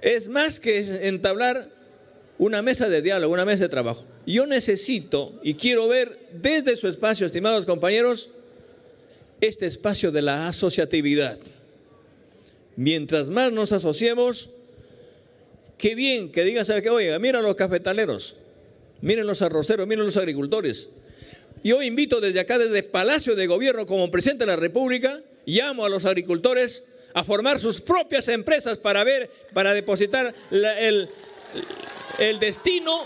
es 0.02 0.30
más 0.30 0.60
que 0.60 1.08
entablar 1.08 1.70
una 2.38 2.62
mesa 2.62 2.88
de 2.88 3.02
diálogo, 3.02 3.34
una 3.34 3.46
mesa 3.46 3.64
de 3.64 3.70
trabajo. 3.70 4.06
Yo 4.26 4.46
necesito 4.46 5.40
y 5.44 5.56
quiero 5.56 5.88
ver 5.88 6.30
desde 6.34 6.76
su 6.76 6.88
espacio, 6.88 7.26
estimados 7.26 7.66
compañeros, 7.66 8.30
este 9.41 9.65
espacio 9.65 10.12
de 10.12 10.22
la 10.22 10.48
asociatividad. 10.48 11.38
Mientras 12.75 13.29
más 13.29 13.51
nos 13.51 13.72
asociemos, 13.72 14.51
qué 15.77 15.96
bien 15.96 16.32
que 16.32 16.44
digas, 16.44 16.67
¿sabe 16.67 16.82
qué? 16.82 16.89
Oiga, 16.89 17.17
miren 17.20 17.44
los 17.44 17.56
cafetaleros, 17.56 18.36
miren 19.01 19.27
los 19.27 19.41
arroceros, 19.41 19.88
miren 19.88 20.06
los 20.06 20.17
agricultores. 20.17 20.89
Yo 21.63 21.82
invito 21.82 22.22
desde 22.22 22.39
acá, 22.39 22.60
desde 22.60 22.84
Palacio 22.84 23.36
de 23.36 23.48
Gobierno, 23.48 23.88
como 23.88 24.12
presidente 24.12 24.46
de 24.46 24.51
la 24.51 24.56
República, 24.56 25.22
llamo 25.46 25.86
a 25.86 25.89
los 25.89 26.06
agricultores 26.06 26.84
a 27.13 27.24
formar 27.24 27.60
sus 27.60 27.82
propias 27.82 28.27
empresas 28.27 28.77
para 28.77 29.03
ver, 29.03 29.32
para 29.53 29.74
depositar 29.74 30.36
el, 30.51 31.10
el 32.20 32.39
destino 32.39 33.06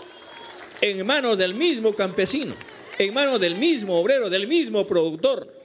en 0.82 1.06
manos 1.06 1.38
del 1.38 1.54
mismo 1.54 1.96
campesino, 1.96 2.56
en 2.98 3.14
manos 3.14 3.40
del 3.40 3.56
mismo 3.56 4.00
obrero, 4.00 4.30
del 4.30 4.48
mismo 4.48 4.86
productor. 4.86 5.61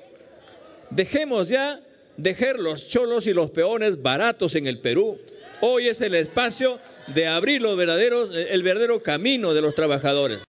Dejemos 0.90 1.48
ya 1.48 1.80
dejar 2.16 2.58
los 2.58 2.88
cholos 2.88 3.26
y 3.26 3.32
los 3.32 3.50
peones 3.50 4.02
baratos 4.02 4.54
en 4.54 4.66
el 4.66 4.80
Perú. 4.80 5.18
Hoy 5.60 5.88
es 5.88 6.00
el 6.00 6.14
espacio 6.14 6.78
de 7.08 7.26
abrir 7.26 7.62
los 7.62 7.76
verdaderos, 7.76 8.30
el 8.34 8.62
verdadero 8.62 9.02
camino 9.02 9.54
de 9.54 9.62
los 9.62 9.74
trabajadores. 9.74 10.42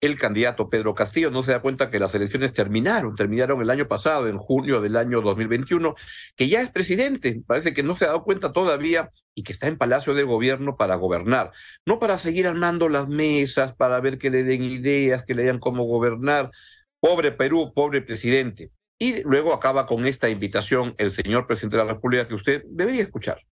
el 0.00 0.18
candidato 0.18 0.68
Pedro 0.68 0.96
Castillo 0.96 1.30
no 1.30 1.44
se 1.44 1.52
da 1.52 1.62
cuenta 1.62 1.88
que 1.88 2.00
las 2.00 2.12
elecciones 2.16 2.52
terminaron, 2.52 3.14
terminaron 3.14 3.62
el 3.62 3.70
año 3.70 3.86
pasado, 3.86 4.26
en 4.26 4.36
junio 4.36 4.80
del 4.80 4.96
año 4.96 5.20
2021, 5.20 5.94
que 6.34 6.48
ya 6.48 6.60
es 6.60 6.70
presidente, 6.70 7.40
parece 7.46 7.72
que 7.72 7.84
no 7.84 7.94
se 7.94 8.06
ha 8.06 8.08
dado 8.08 8.24
cuenta 8.24 8.52
todavía 8.52 9.12
y 9.36 9.44
que 9.44 9.52
está 9.52 9.68
en 9.68 9.78
Palacio 9.78 10.12
de 10.14 10.24
Gobierno 10.24 10.76
para 10.76 10.96
gobernar, 10.96 11.52
no 11.86 12.00
para 12.00 12.18
seguir 12.18 12.48
armando 12.48 12.88
las 12.88 13.08
mesas, 13.08 13.74
para 13.76 14.00
ver 14.00 14.18
que 14.18 14.30
le 14.30 14.42
den 14.42 14.64
ideas, 14.64 15.24
que 15.24 15.34
le 15.34 15.42
digan 15.42 15.60
cómo 15.60 15.84
gobernar. 15.84 16.50
Pobre 16.98 17.30
Perú, 17.30 17.72
pobre 17.72 18.02
presidente. 18.02 18.72
Y 19.02 19.20
luego 19.24 19.52
acaba 19.52 19.84
con 19.84 20.06
esta 20.06 20.28
invitación 20.28 20.94
el 20.96 21.10
señor 21.10 21.48
presidente 21.48 21.76
de 21.76 21.84
la 21.84 21.92
República 21.94 22.28
que 22.28 22.36
usted 22.36 22.62
debería 22.66 23.02
escuchar. 23.02 23.44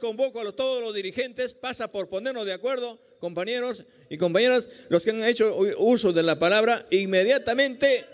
Convoco 0.00 0.40
a 0.40 0.52
todos 0.52 0.82
los 0.82 0.94
dirigentes, 0.94 1.52
pasa 1.52 1.92
por 1.92 2.08
ponernos 2.08 2.46
de 2.46 2.54
acuerdo, 2.54 2.98
compañeros 3.20 3.84
y 4.08 4.16
compañeras, 4.16 4.70
los 4.88 5.02
que 5.02 5.10
han 5.10 5.22
hecho 5.22 5.54
uso 5.76 6.14
de 6.14 6.22
la 6.22 6.38
palabra, 6.38 6.86
inmediatamente 6.90 8.06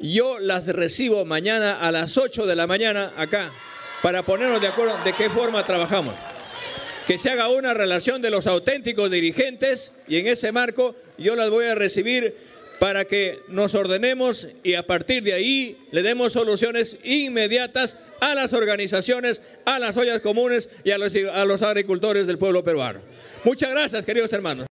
yo 0.00 0.40
las 0.40 0.66
recibo 0.66 1.24
mañana 1.24 1.78
a 1.78 1.92
las 1.92 2.18
8 2.18 2.46
de 2.46 2.56
la 2.56 2.66
mañana 2.66 3.12
acá, 3.16 3.52
para 4.02 4.24
ponernos 4.24 4.60
de 4.60 4.66
acuerdo 4.66 4.98
de 5.04 5.12
qué 5.12 5.30
forma 5.30 5.64
trabajamos. 5.64 6.16
Que 7.06 7.20
se 7.20 7.30
haga 7.30 7.48
una 7.48 7.74
relación 7.74 8.20
de 8.20 8.30
los 8.30 8.48
auténticos 8.48 9.08
dirigentes 9.08 9.92
y 10.08 10.18
en 10.18 10.26
ese 10.26 10.50
marco 10.50 10.96
yo 11.16 11.36
las 11.36 11.48
voy 11.48 11.66
a 11.66 11.76
recibir 11.76 12.55
para 12.78 13.06
que 13.06 13.42
nos 13.48 13.74
ordenemos 13.74 14.48
y 14.62 14.74
a 14.74 14.86
partir 14.86 15.22
de 15.22 15.32
ahí 15.32 15.88
le 15.92 16.02
demos 16.02 16.32
soluciones 16.32 16.98
inmediatas 17.04 17.98
a 18.20 18.34
las 18.34 18.52
organizaciones, 18.52 19.42
a 19.64 19.78
las 19.78 19.96
ollas 19.96 20.20
comunes 20.20 20.68
y 20.84 20.90
a 20.90 20.98
los, 20.98 21.62
agricultores 21.62 22.26
del 22.26 22.38
pueblo 22.38 22.64
peruano. 22.64 23.00
Muchas 23.44 23.70
gracias, 23.70 24.04
queridos 24.04 24.32
hermanos. 24.32 24.66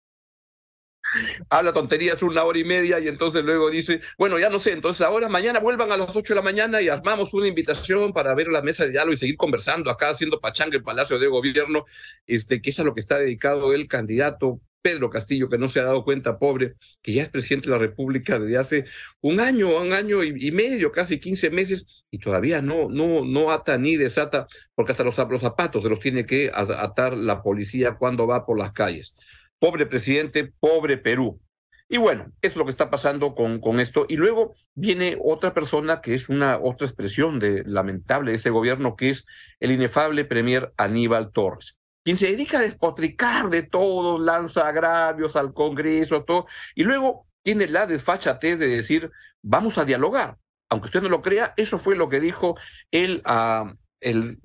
Habla 1.49 1.73
tonterías 1.73 2.23
una 2.23 2.43
hora 2.43 2.59
y 2.59 2.65
media 2.65 2.99
y 2.99 3.07
entonces 3.07 3.45
luego 3.45 3.71
dice, 3.71 4.01
bueno, 4.19 4.39
ya 4.39 4.51
no 4.51 4.59
sé, 4.59 4.73
entonces 4.73 5.07
ahora 5.07 5.29
mañana 5.29 5.61
vuelvan 5.61 5.93
a 5.93 5.97
las 5.97 6.11
ocho 6.11 6.35
de 6.35 6.37
la 6.37 6.43
mañana 6.43 6.83
y 6.83 6.89
armamos 6.89 7.33
una 7.33 7.47
invitación 7.47 8.13
para 8.13 8.35
ver 8.35 8.49
la 8.49 8.63
mesa 8.63 8.85
de 8.85 8.91
diálogo 8.91 9.13
y 9.13 9.19
seguir 9.19 9.37
conversando 9.37 9.91
acá 9.91 10.11
haciendo 10.11 10.41
pachanga 10.41 10.77
en 10.77 10.83
Palacio 10.83 11.19
de 11.19 11.29
Gobierno, 11.29 11.85
este, 12.27 12.61
que 12.61 12.71
es 12.71 12.81
a 12.81 12.85
lo 12.85 12.95
que 12.95 13.01
está 13.01 13.19
dedicado 13.19 13.73
el 13.75 13.87
candidato 13.87 14.61
Pedro 14.85 15.09
Castillo, 15.09 15.49
que 15.49 15.57
no 15.57 15.67
se 15.67 15.81
ha 15.81 15.85
dado 15.85 16.05
cuenta, 16.05 16.39
pobre, 16.39 16.75
que 17.01 17.15
ya 17.15 17.23
es 17.23 17.31
presidente 17.31 17.71
de 17.71 17.77
la 17.77 17.79
República 17.79 18.39
desde 18.39 18.59
hace 18.59 18.85
un 19.23 19.41
año, 19.41 19.81
un 19.81 19.95
año 19.95 20.23
y, 20.23 20.53
medio, 20.53 20.93
casi 20.93 21.19
15 21.19 21.49
meses, 21.49 22.05
y 22.11 22.19
todavía 22.19 22.61
no, 22.61 22.91
no, 22.91 23.25
no 23.25 23.51
ata 23.51 23.79
ni 23.79 23.97
desata, 23.97 24.47
porque 24.75 24.93
hasta 24.93 25.03
los, 25.03 25.15
zapatos 25.15 25.83
se 25.83 25.89
los 25.89 26.01
tiene 26.01 26.27
que 26.27 26.51
atar 26.53 27.17
la 27.17 27.43
policía 27.43 27.97
cuando 27.97 28.27
va 28.27 28.45
por 28.45 28.59
las 28.59 28.73
calles. 28.73 29.15
Pobre 29.59 29.87
presidente, 29.87 30.53
pobre 30.61 30.99
Perú. 30.99 31.41
Y 31.89 31.97
bueno, 31.97 32.27
eso 32.43 32.53
es 32.53 32.57
lo 32.57 32.67
que 32.67 32.71
está 32.71 32.91
pasando 32.91 33.35
con, 33.35 33.81
esto. 33.81 34.05
Y 34.07 34.17
luego 34.17 34.55
viene 34.75 35.17
otra 35.25 35.55
persona 35.55 36.03
que 36.03 36.15
es 36.15 36.29
una 36.29 36.59
otra 36.59 36.87
expresión 36.87 37.39
de 37.39 37.65
lamentable 37.65 38.33
de 38.33 38.37
ese 38.37 38.51
gobierno, 38.51 38.97
que 38.97 39.09
es 39.09 39.25
el 39.61 39.73
inefable 39.73 40.27
premier 40.27 40.75
Aníbal 40.77 41.33
Torres 41.33 41.79
quien 42.05 42.17
se 42.19 42.27
dedica 42.27 42.59
a 42.59 42.63
despotricar 42.63 43.49
de 43.49 43.63
todos, 43.63 44.21
lanza 44.21 44.69
agravios 44.69 45.37
al 45.37 45.55
Congreso, 45.55 46.25
todo, 46.25 46.47
y 46.75 46.85
luego 46.85 47.27
tiene 47.43 47.67
la 47.67 47.87
desfachatez 47.87 48.59
de 48.59 48.69
decir, 48.69 49.11
vamos 49.43 49.79
a 49.79 49.85
dialogar. 49.85 50.37
Aunque 50.69 50.87
usted 50.87 51.03
no 51.03 51.09
lo 51.09 51.23
crea, 51.23 51.55
eso 51.57 51.79
fue 51.79 51.97
lo 51.97 52.09
que 52.09 52.21
dijo 52.21 52.57
el, 52.91 53.23
uh, 53.27 53.75
el 54.01 54.39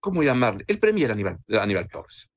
¿cómo 0.00 0.22
llamarle? 0.22 0.64
El 0.66 0.78
premier 0.78 1.12
Aníbal, 1.12 1.38
Aníbal 1.48 1.88
Torres. 1.88 2.28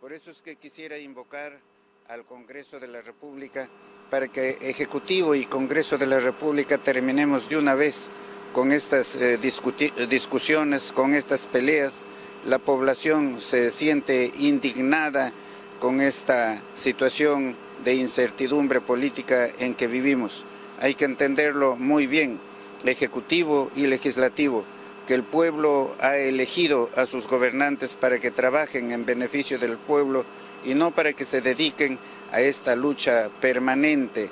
Por 0.00 0.12
eso 0.12 0.30
es 0.30 0.42
que 0.42 0.56
quisiera 0.56 0.98
invocar 0.98 1.60
al 2.08 2.24
Congreso 2.24 2.78
de 2.78 2.86
la 2.86 3.02
República 3.02 3.68
para 4.10 4.28
que 4.28 4.50
Ejecutivo 4.60 5.34
y 5.34 5.46
Congreso 5.46 5.98
de 5.98 6.06
la 6.06 6.20
República 6.20 6.78
terminemos 6.78 7.48
de 7.48 7.56
una 7.56 7.74
vez 7.74 8.10
con 8.52 8.70
estas 8.70 9.16
eh, 9.16 9.38
discusiones, 9.38 10.92
con 10.92 11.14
estas 11.14 11.46
peleas 11.46 12.06
la 12.46 12.58
población 12.58 13.40
se 13.40 13.70
siente 13.70 14.30
indignada 14.38 15.32
con 15.80 16.00
esta 16.00 16.62
situación 16.74 17.56
de 17.84 17.94
incertidumbre 17.94 18.80
política 18.80 19.48
en 19.58 19.74
que 19.74 19.88
vivimos. 19.88 20.44
Hay 20.78 20.94
que 20.94 21.06
entenderlo 21.06 21.76
muy 21.76 22.06
bien, 22.06 22.38
ejecutivo 22.84 23.70
y 23.74 23.88
legislativo, 23.88 24.64
que 25.08 25.14
el 25.14 25.24
pueblo 25.24 25.90
ha 26.00 26.16
elegido 26.16 26.88
a 26.94 27.06
sus 27.06 27.26
gobernantes 27.26 27.96
para 27.96 28.20
que 28.20 28.30
trabajen 28.30 28.92
en 28.92 29.04
beneficio 29.04 29.58
del 29.58 29.76
pueblo 29.76 30.24
y 30.64 30.74
no 30.74 30.92
para 30.92 31.12
que 31.12 31.24
se 31.24 31.40
dediquen 31.40 31.98
a 32.30 32.40
esta 32.40 32.76
lucha 32.76 33.28
permanente 33.40 34.30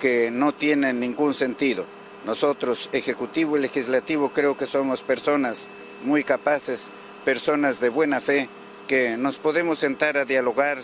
que 0.00 0.30
no 0.30 0.52
tiene 0.52 0.92
ningún 0.92 1.34
sentido. 1.34 1.86
Nosotros, 2.26 2.88
ejecutivo 2.92 3.58
y 3.58 3.60
legislativo, 3.60 4.30
creo 4.30 4.56
que 4.56 4.66
somos 4.66 5.02
personas 5.02 5.68
muy 6.04 6.24
capaces 6.24 6.90
personas 7.24 7.80
de 7.80 7.88
buena 7.88 8.20
fe 8.20 8.48
que 8.86 9.16
nos 9.16 9.38
podemos 9.38 9.78
sentar 9.78 10.16
a 10.16 10.24
dialogar 10.24 10.78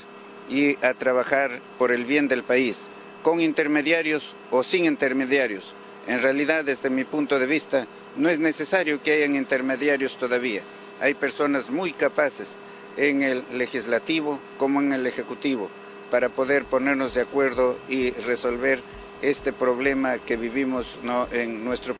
y 0.48 0.84
a 0.84 0.94
trabajar 0.94 1.60
por 1.78 1.92
el 1.92 2.04
bien 2.04 2.28
del 2.28 2.42
país, 2.42 2.88
con 3.22 3.40
intermediarios 3.40 4.34
o 4.50 4.62
sin 4.62 4.84
intermediarios. 4.86 5.74
En 6.06 6.20
realidad, 6.22 6.64
desde 6.64 6.90
mi 6.90 7.04
punto 7.04 7.38
de 7.38 7.46
vista, 7.46 7.86
no 8.16 8.28
es 8.28 8.38
necesario 8.38 9.00
que 9.02 9.12
hayan 9.12 9.36
intermediarios 9.36 10.18
todavía. 10.18 10.62
Hay 11.00 11.14
personas 11.14 11.70
muy 11.70 11.92
capaces 11.92 12.58
en 12.96 13.22
el 13.22 13.44
legislativo 13.52 14.40
como 14.58 14.80
en 14.80 14.92
el 14.92 15.06
ejecutivo 15.06 15.70
para 16.10 16.28
poder 16.28 16.64
ponernos 16.64 17.14
de 17.14 17.20
acuerdo 17.20 17.78
y 17.88 18.10
resolver 18.10 18.82
este 19.22 19.52
problema 19.52 20.18
que 20.18 20.36
vivimos 20.36 20.98
¿no? 21.02 21.28
en 21.30 21.64
nuestro 21.64 21.94
país. 21.94 21.99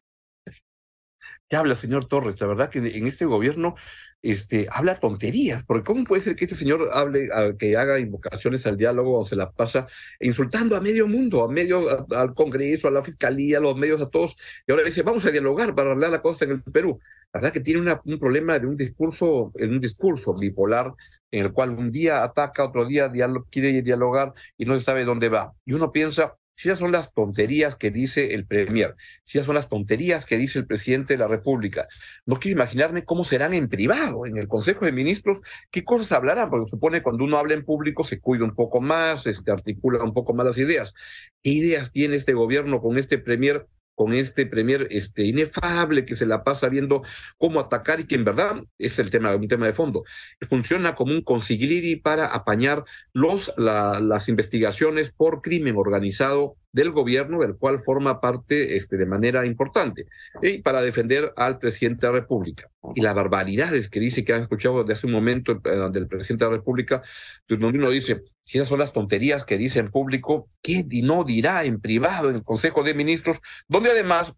¿Qué 1.51 1.57
habla, 1.57 1.75
señor 1.75 2.07
Torres? 2.07 2.41
La 2.41 2.47
verdad 2.47 2.71
que 2.71 2.79
en 2.79 3.07
este 3.09 3.25
gobierno 3.25 3.75
este, 4.23 4.69
habla 4.71 5.01
tonterías, 5.01 5.65
porque 5.65 5.83
¿cómo 5.83 6.05
puede 6.05 6.23
ser 6.23 6.37
que 6.37 6.45
este 6.45 6.55
señor 6.55 6.91
hable, 6.93 7.29
que 7.59 7.77
haga 7.77 7.99
invocaciones 7.99 8.67
al 8.69 8.77
diálogo 8.77 9.19
o 9.19 9.27
se 9.27 9.35
la 9.35 9.51
pasa 9.51 9.89
insultando 10.21 10.77
a 10.77 10.81
medio 10.81 11.09
mundo, 11.09 11.43
a 11.43 11.49
medio, 11.51 12.07
al 12.15 12.35
Congreso, 12.35 12.87
a 12.87 12.93
la 12.93 13.03
Fiscalía, 13.03 13.59
a 13.59 13.61
los 13.61 13.75
medios, 13.75 14.01
a 14.01 14.09
todos, 14.09 14.37
y 14.65 14.71
ahora 14.71 14.85
dice, 14.85 15.03
vamos 15.03 15.25
a 15.27 15.33
dialogar 15.33 15.75
para 15.75 15.91
hablar 15.91 16.13
la 16.13 16.23
cosa 16.23 16.45
en 16.45 16.53
el 16.53 16.63
Perú. 16.63 17.01
La 17.33 17.41
verdad 17.41 17.53
que 17.53 17.61
tiene 17.61 17.81
un 18.05 18.19
problema 18.21 18.57
de 18.61 18.69
un 18.69 18.77
discurso, 18.77 19.51
en 19.57 19.73
un 19.73 19.81
discurso 19.81 20.35
bipolar, 20.35 20.95
en 21.33 21.47
el 21.47 21.53
cual 21.53 21.71
un 21.71 21.91
día 21.91 22.23
ataca, 22.23 22.65
otro 22.65 22.87
día 22.87 23.11
quiere 23.51 23.83
dialogar 23.83 24.35
y 24.57 24.67
no 24.67 24.75
se 24.75 24.83
sabe 24.83 25.05
dónde 25.05 25.29
va. 25.29 25.53
Y 25.65 25.73
uno 25.73 25.91
piensa, 25.91 26.37
si 26.61 26.69
esas 26.69 26.81
son 26.81 26.93
las 26.93 27.15
tonterías 27.15 27.75
que 27.75 27.91
dice 27.91 28.35
el 28.35 28.45
Premier, 28.47 28.95
si 29.25 29.39
esas 29.39 29.47
son 29.47 29.55
las 29.55 29.71
tonterías 29.71 30.27
que 30.27 30.37
dice 30.37 30.59
el 30.59 30.67
presidente 30.67 31.15
de 31.15 31.19
la 31.19 31.27
República, 31.27 31.89
no 32.27 32.39
quiero 32.39 32.59
imaginarme 32.59 33.03
cómo 33.03 33.25
serán 33.25 33.55
en 33.55 33.71
privado, 33.71 34.27
en 34.27 34.37
el 34.37 34.47
Consejo 34.47 34.85
de 34.85 34.93
Ministros, 34.93 35.41
qué 35.71 35.85
cosas 35.85 36.13
hablarán, 36.13 36.51
porque 36.51 36.69
supone 36.69 37.03
cuando 37.03 37.25
uno 37.25 37.39
habla 37.39 37.55
en 37.55 37.65
público 37.65 38.05
se 38.05 38.21
cuida 38.21 38.45
un 38.45 38.55
poco 38.55 38.83
más, 38.83 39.23
se 39.23 39.35
articula 39.51 40.05
un 40.05 40.13
poco 40.13 40.35
más 40.35 40.45
las 40.45 40.59
ideas. 40.59 40.93
¿Qué 41.43 41.49
ideas 41.49 41.93
tiene 41.93 42.17
este 42.17 42.35
gobierno 42.35 42.83
con 42.83 42.99
este 42.99 43.17
Premier 43.17 43.67
con 43.95 44.13
este 44.15 44.47
premier 44.47 44.87
este, 44.91 45.25
inefable 45.25 46.05
que 46.05 46.17
se 46.17 46.27
la 46.27 46.43
pasa 46.43 46.69
viendo 46.69 47.03
cómo 47.37 47.61
atacar 47.61 48.01
y 48.01 48.07
que 48.07 48.15
en 48.15 48.25
verdad 48.25 48.63
es 48.79 48.99
el 48.99 49.11
tema, 49.11 49.35
un 49.37 49.49
tema 49.49 49.67
de 49.67 49.73
fondo. 49.73 50.05
Funciona 50.49 50.95
como 50.95 51.13
un 51.13 51.23
consiglieri 51.23 51.97
para 51.97 52.27
apañar 52.27 52.85
los, 53.13 53.53
las 53.59 54.29
investigaciones 54.29 55.13
por 55.13 55.43
crimen 55.43 55.77
organizado 55.77 56.57
del 56.73 56.91
gobierno, 56.93 57.41
del 57.41 57.57
cual 57.57 57.81
forma 57.81 58.21
parte 58.21 58.77
este, 58.77 58.97
de 58.97 59.07
manera 59.07 59.45
importante, 59.45 60.07
y 60.43 60.59
para 60.59 60.83
defender 60.83 61.33
al 61.37 61.59
presidente 61.59 62.07
de 62.07 62.13
la 62.13 62.21
República. 62.21 62.71
Y 62.95 63.01
las 63.01 63.15
barbaridades 63.15 63.89
que 63.89 64.01
dice 64.01 64.25
que 64.25 64.33
han 64.33 64.43
escuchado 64.43 64.85
de 64.85 64.93
hace 64.93 65.07
un 65.07 65.13
momento 65.13 65.53
eh, 65.53 65.91
del 65.93 66.07
presidente 66.07 66.45
de 66.45 66.51
la 66.51 66.57
República, 66.59 67.03
donde 67.49 67.79
uno 67.79 67.91
dice, 67.91 68.23
si 68.45 68.59
esas 68.59 68.69
son 68.69 68.79
las 68.79 68.93
tonterías 68.93 69.45
que 69.45 69.59
dice 69.59 69.81
en 69.81 69.91
público, 69.91 70.49
¿qué 70.63 70.87
no 71.03 71.25
dirá 71.25 71.65
en 71.65 71.81
privado 71.81 72.31
en 72.31 72.37
el 72.37 72.43
Consejo 72.45 72.83
de 72.83 72.95
Ministros? 72.95 73.41
Donde 73.69 73.91
además 73.91 74.37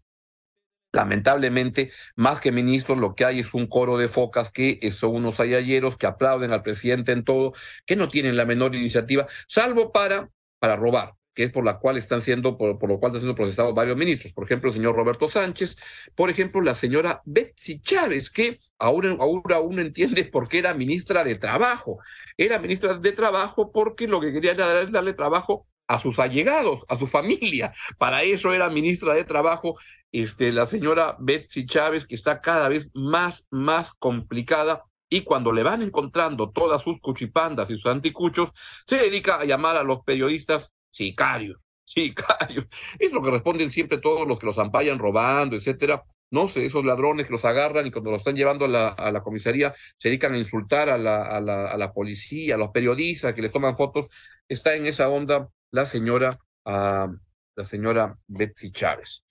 Lamentablemente, 0.94 1.90
más 2.16 2.38
que 2.42 2.52
ministros, 2.52 2.98
lo 2.98 3.14
que 3.14 3.24
hay 3.24 3.40
es 3.40 3.54
un 3.54 3.66
coro 3.66 3.96
de 3.96 4.08
focas 4.08 4.50
que 4.50 4.78
son 4.90 5.14
unos 5.14 5.40
ayalleros 5.40 5.96
que 5.96 6.06
aplauden 6.06 6.52
al 6.52 6.62
presidente 6.62 7.12
en 7.12 7.24
todo, 7.24 7.54
que 7.86 7.96
no 7.96 8.10
tienen 8.10 8.36
la 8.36 8.44
menor 8.44 8.74
iniciativa, 8.74 9.26
salvo 9.46 9.90
para, 9.90 10.28
para 10.58 10.76
robar 10.76 11.14
que 11.34 11.44
es 11.44 11.50
por 11.50 11.64
la 11.64 11.78
cual 11.78 11.96
están 11.96 12.22
siendo, 12.22 12.58
por, 12.58 12.88
lo 12.88 12.98
cual 12.98 13.10
están 13.10 13.20
siendo 13.20 13.34
procesados 13.34 13.74
varios 13.74 13.96
ministros. 13.96 14.32
Por 14.32 14.44
ejemplo, 14.44 14.68
el 14.68 14.74
señor 14.74 14.94
Roberto 14.94 15.28
Sánchez, 15.28 15.76
por 16.14 16.30
ejemplo, 16.30 16.60
la 16.60 16.74
señora 16.74 17.22
Betsy 17.24 17.80
Chávez, 17.80 18.30
que 18.30 18.60
ahora, 18.78 19.16
ahora 19.18 19.60
uno 19.60 19.80
entiende 19.80 20.24
por 20.24 20.48
qué 20.48 20.58
era 20.58 20.74
ministra 20.74 21.24
de 21.24 21.36
Trabajo. 21.36 21.98
Era 22.36 22.58
ministra 22.58 22.94
de 22.94 23.12
Trabajo 23.12 23.72
porque 23.72 24.06
lo 24.06 24.20
que 24.20 24.32
quería 24.32 24.52
era 24.52 24.84
darle 24.86 25.14
trabajo 25.14 25.66
a 25.86 25.98
sus 25.98 26.18
allegados, 26.18 26.84
a 26.88 26.98
su 26.98 27.06
familia. 27.06 27.72
Para 27.98 28.22
eso 28.22 28.52
era 28.52 28.70
ministra 28.70 29.14
de 29.14 29.24
Trabajo 29.24 29.78
este, 30.12 30.52
la 30.52 30.66
señora 30.66 31.16
Betsy 31.18 31.66
Chávez, 31.66 32.06
que 32.06 32.14
está 32.14 32.40
cada 32.40 32.68
vez 32.68 32.90
más, 32.94 33.46
más 33.50 33.92
complicada 33.94 34.84
y 35.12 35.22
cuando 35.22 35.52
le 35.52 35.62
van 35.62 35.82
encontrando 35.82 36.50
todas 36.50 36.80
sus 36.80 36.98
cuchipandas 37.00 37.70
y 37.70 37.74
sus 37.76 37.86
anticuchos, 37.86 38.50
se 38.86 38.96
dedica 38.96 39.36
a 39.36 39.44
llamar 39.44 39.76
a 39.76 39.82
los 39.82 40.02
periodistas 40.04 40.71
sicarios, 40.92 41.58
sicarios. 41.84 42.66
Es 42.98 43.10
lo 43.10 43.22
que 43.22 43.30
responden 43.30 43.70
siempre 43.70 43.98
todos 43.98 44.28
los 44.28 44.38
que 44.38 44.46
los 44.46 44.58
ampayan 44.58 44.98
robando, 44.98 45.56
etcétera. 45.56 46.04
No 46.30 46.48
sé, 46.48 46.64
esos 46.64 46.84
ladrones 46.84 47.26
que 47.26 47.32
los 47.32 47.44
agarran 47.44 47.86
y 47.86 47.90
cuando 47.90 48.10
los 48.10 48.20
están 48.20 48.36
llevando 48.36 48.64
a 48.64 48.68
la, 48.68 48.88
a 48.88 49.12
la 49.12 49.22
comisaría 49.22 49.74
se 49.98 50.08
dedican 50.08 50.32
a 50.32 50.38
insultar 50.38 50.88
a 50.88 50.96
la, 50.96 51.92
policía, 51.92 52.54
a 52.54 52.58
los 52.58 52.70
periodistas 52.70 53.34
que 53.34 53.42
les 53.42 53.52
toman 53.52 53.76
fotos. 53.76 54.08
Está 54.48 54.74
en 54.74 54.86
esa 54.86 55.10
onda 55.10 55.48
la 55.70 55.84
señora, 55.84 56.38
uh, 56.64 57.14
la 57.56 57.64
señora 57.64 58.16
Betsy 58.28 58.72
Chávez. 58.72 59.24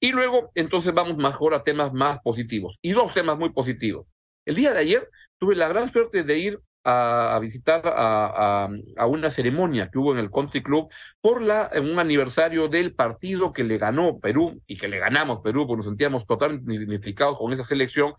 Y 0.00 0.12
luego, 0.12 0.50
entonces, 0.54 0.94
vamos 0.94 1.16
mejor 1.16 1.54
a 1.54 1.62
temas 1.62 1.92
más 1.92 2.20
positivos. 2.20 2.78
Y 2.80 2.92
dos 2.92 3.12
temas 3.12 3.36
muy 3.36 3.50
positivos. 3.50 4.06
El 4.46 4.54
día 4.54 4.72
de 4.72 4.80
ayer 4.80 5.10
tuve 5.38 5.56
la 5.56 5.68
gran 5.68 5.92
suerte 5.92 6.22
de 6.22 6.38
ir 6.38 6.60
a, 6.88 7.38
visitar 7.40 7.82
a, 7.84 8.68
una 9.08 9.30
ceremonia 9.30 9.90
que 9.90 9.98
hubo 9.98 10.12
en 10.12 10.18
el 10.18 10.30
Country 10.30 10.62
Club 10.62 10.88
por 11.20 11.42
un 11.42 11.98
aniversario 11.98 12.68
del 12.68 12.94
partido 12.94 13.52
que 13.52 13.64
le 13.64 13.76
ganó 13.76 14.20
Perú 14.20 14.62
y 14.66 14.76
que 14.76 14.86
le 14.86 15.00
ganamos 15.00 15.40
Perú, 15.40 15.66
porque 15.66 15.78
nos 15.78 15.86
sentíamos 15.86 16.26
totalmente 16.26 16.74
identificados 16.74 17.38
con 17.38 17.52
esa 17.52 17.64
selección, 17.64 18.14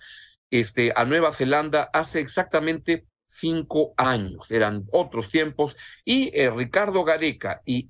este, 0.52 0.92
a 0.96 1.06
Nueva 1.06 1.32
Zelanda 1.32 1.90
hace 1.94 2.20
exactamente 2.20 3.06
cinco 3.26 3.94
años. 3.96 4.52
Eran 4.52 4.86
otros 4.92 5.30
tiempos. 5.30 5.78
Y 6.04 6.30
eh, 6.38 6.50
Ricardo 6.50 7.06
Gareca 7.06 7.62
y 7.66 7.90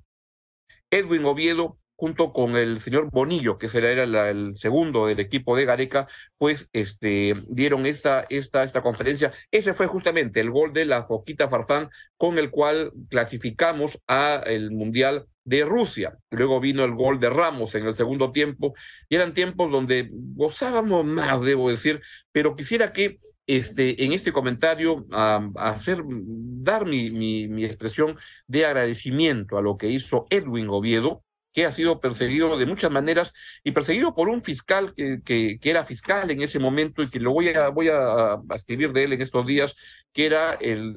Edwin 0.92 1.26
Oviedo 1.26 1.80
junto 1.98 2.32
con 2.32 2.56
el 2.56 2.80
señor 2.80 3.10
Bonillo, 3.12 3.58
que 3.58 3.68
será 3.68 3.92
era 3.92 4.30
el 4.30 4.56
segundo 4.56 5.08
del 5.08 5.20
equipo 5.20 5.58
de 5.58 5.66
Gareca, 5.66 6.08
pues 6.38 6.70
este, 6.72 7.34
dieron 7.50 7.86
esta, 7.88 8.26
esta, 8.30 8.64
esta 8.64 8.82
conferencia. 8.82 9.34
Ese 9.52 9.74
fue 9.74 9.88
justamente 9.88 10.40
el 10.40 10.52
gol 10.52 10.74
de 10.74 10.86
la 10.86 11.04
Foquita 11.04 11.50
Farfán, 11.50 11.90
con 12.16 12.38
el 12.38 12.52
cual 12.52 12.94
clasificamos 13.10 14.00
a 14.08 14.44
el 14.46 14.72
Mundial 14.72 15.26
de 15.44 15.66
Rusia. 15.66 16.18
Luego 16.30 16.60
vino 16.60 16.84
el 16.84 16.94
gol 16.94 17.20
de 17.20 17.32
Ramos 17.32 17.74
en 17.74 17.88
el 17.88 17.96
segundo 17.96 18.32
tiempo, 18.32 18.76
y 19.10 19.16
eran 19.16 19.34
tiempos 19.34 19.72
donde 19.72 20.10
gozábamos 20.12 21.04
más, 21.04 21.42
debo 21.42 21.70
decir, 21.70 22.02
pero 22.32 22.56
quisiera 22.56 22.94
que 22.94 23.18
este, 23.48 24.04
en 24.04 24.14
este 24.14 24.32
comentario 24.32 25.08
hacer, 25.56 26.04
dar 26.06 26.86
mi, 26.86 27.10
mi, 27.10 27.48
mi 27.48 27.66
expresión 27.66 28.18
de 28.46 28.66
agradecimiento 28.66 29.58
a 29.58 29.62
lo 29.62 29.78
que 29.78 29.90
hizo 29.90 30.28
Edwin 30.30 30.68
Oviedo, 30.70 31.24
que 31.58 31.66
ha 31.66 31.72
sido 31.72 32.00
perseguido 32.00 32.56
de 32.56 32.68
muchas 32.68 32.92
maneras 32.92 33.34
y 33.64 33.72
perseguido 33.72 34.14
por 34.14 34.30
un 34.30 34.44
fiscal 34.44 34.94
que, 34.94 35.24
que, 35.26 35.60
era 35.64 35.84
fiscal 35.84 36.30
en 36.30 36.44
ese 36.44 36.60
momento 36.60 37.02
y 37.02 37.10
que 37.10 37.20
lo 37.20 37.32
voy 37.32 37.50
a, 37.50 37.70
voy 37.70 37.90
a, 37.90 38.40
escribir 38.54 38.94
de 38.94 39.06
él 39.06 39.14
en 39.14 39.24
estos 39.24 39.44
días, 39.44 39.76
que 40.14 40.28
era 40.28 40.54
el, 40.62 40.96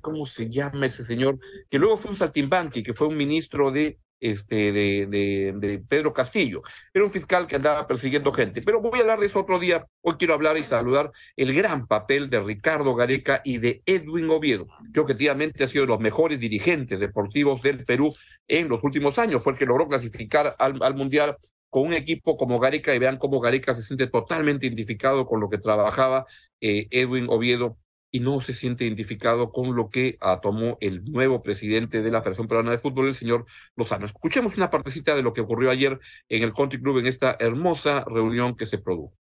¿cómo 0.00 0.26
se 0.26 0.50
llama 0.50 0.86
ese 0.86 1.04
señor? 1.04 1.38
Que 1.70 1.78
luego 1.78 1.96
fue 1.96 2.10
un 2.10 2.16
saltimbanqui, 2.16 2.82
que 2.82 2.92
fue 2.92 3.06
un 3.06 3.16
ministro 3.16 3.70
de 3.70 4.00
este, 4.24 4.72
de, 4.72 5.84
Pedro 5.86 6.14
Castillo. 6.14 6.62
Era 6.94 7.04
un 7.04 7.12
fiscal 7.12 7.46
que 7.46 7.56
andaba 7.56 7.86
persiguiendo 7.86 8.32
gente. 8.32 8.62
Pero 8.62 8.80
voy 8.80 8.98
a 8.98 9.02
hablar 9.02 9.20
de 9.20 9.26
eso 9.26 9.40
otro 9.40 9.58
día. 9.58 9.86
Hoy 10.00 10.14
quiero 10.18 10.32
hablar 10.32 10.56
y 10.56 10.62
saludar 10.62 11.12
el 11.36 11.52
gran 11.52 11.86
papel 11.86 12.30
de 12.30 12.40
Ricardo 12.40 12.94
Gareca 12.94 13.42
y 13.44 13.58
de 13.58 13.82
Edwin 13.84 14.30
Oviedo, 14.30 14.66
que 14.92 15.00
objetivamente 15.00 15.64
ha 15.64 15.68
sido 15.68 15.82
de 15.82 15.88
los 15.88 16.00
mejores 16.00 16.40
dirigentes 16.40 17.00
deportivos 17.00 17.60
del 17.60 17.84
Perú 17.84 18.14
en 18.48 18.68
los 18.68 18.82
últimos 18.82 19.18
años. 19.18 19.42
Fue 19.42 19.52
el 19.52 19.58
que 19.58 19.66
logró 19.66 19.86
clasificar 19.88 20.56
al, 20.58 20.82
al 20.82 20.94
Mundial 20.94 21.36
con 21.68 21.88
un 21.88 21.92
equipo 21.92 22.38
como 22.38 22.58
Gareca 22.58 22.94
y 22.94 22.98
vean 22.98 23.18
cómo 23.18 23.40
Gareca 23.40 23.74
se 23.74 23.82
siente 23.82 24.06
totalmente 24.06 24.66
identificado 24.66 25.26
con 25.26 25.40
lo 25.40 25.50
que 25.50 25.58
trabajaba 25.58 26.24
eh, 26.60 26.86
Edwin 26.90 27.26
Oviedo 27.28 27.76
y 28.14 28.20
no 28.20 28.40
se 28.40 28.52
siente 28.52 28.84
identificado 28.84 29.50
con 29.50 29.74
lo 29.74 29.90
que 29.90 30.18
tomó 30.40 30.78
el 30.80 31.04
nuevo 31.04 31.42
presidente 31.42 32.00
de 32.00 32.12
la 32.12 32.22
Federación 32.22 32.46
Peruana 32.46 32.70
de 32.70 32.78
Fútbol, 32.78 33.08
el 33.08 33.14
señor 33.16 33.44
Lozano. 33.74 34.06
Escuchemos 34.06 34.56
una 34.56 34.70
partecita 34.70 35.16
de 35.16 35.22
lo 35.24 35.32
que 35.32 35.40
ocurrió 35.40 35.68
ayer 35.68 35.98
en 36.28 36.44
el 36.44 36.52
Country 36.52 36.80
Club 36.80 36.98
en 36.98 37.08
esta 37.08 37.36
hermosa 37.40 38.04
reunión 38.04 38.54
que 38.54 38.66
se 38.66 38.78
produjo. 38.78 39.14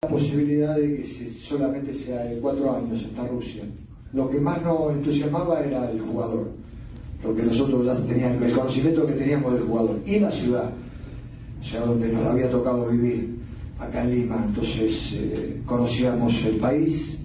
La 0.00 0.08
posibilidad 0.08 0.78
de 0.78 0.96
que 0.96 1.04
solamente 1.04 1.92
sea 1.92 2.24
de 2.24 2.40
cuatro 2.40 2.74
años 2.74 3.02
esta 3.02 3.28
Rusia. 3.28 3.64
Lo 4.14 4.30
que 4.30 4.40
más 4.40 4.62
nos 4.62 4.92
entusiasmaba 4.92 5.62
era 5.62 5.90
el 5.90 6.00
jugador, 6.00 6.50
porque 7.22 7.42
nosotros 7.42 7.84
ya 7.84 7.96
teníamos 8.06 8.42
el 8.44 8.52
conocimiento 8.54 9.06
que 9.06 9.12
teníamos 9.12 9.52
del 9.52 9.64
jugador 9.64 10.00
y 10.06 10.20
la 10.20 10.30
ciudad, 10.30 10.72
o 11.60 11.62
sea, 11.62 11.80
donde 11.80 12.10
nos 12.14 12.24
había 12.24 12.50
tocado 12.50 12.88
vivir 12.88 13.40
acá 13.78 14.04
en 14.04 14.10
Lima. 14.10 14.42
Entonces 14.42 15.12
eh, 15.12 15.60
conocíamos 15.66 16.32
el 16.46 16.56
país, 16.56 17.17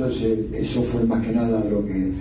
entonces, 0.00 0.38
eso 0.54 0.82
fue 0.82 1.04
más 1.04 1.24
que 1.26 1.32
nada 1.32 1.62
lo 1.70 1.84
que 1.84 2.12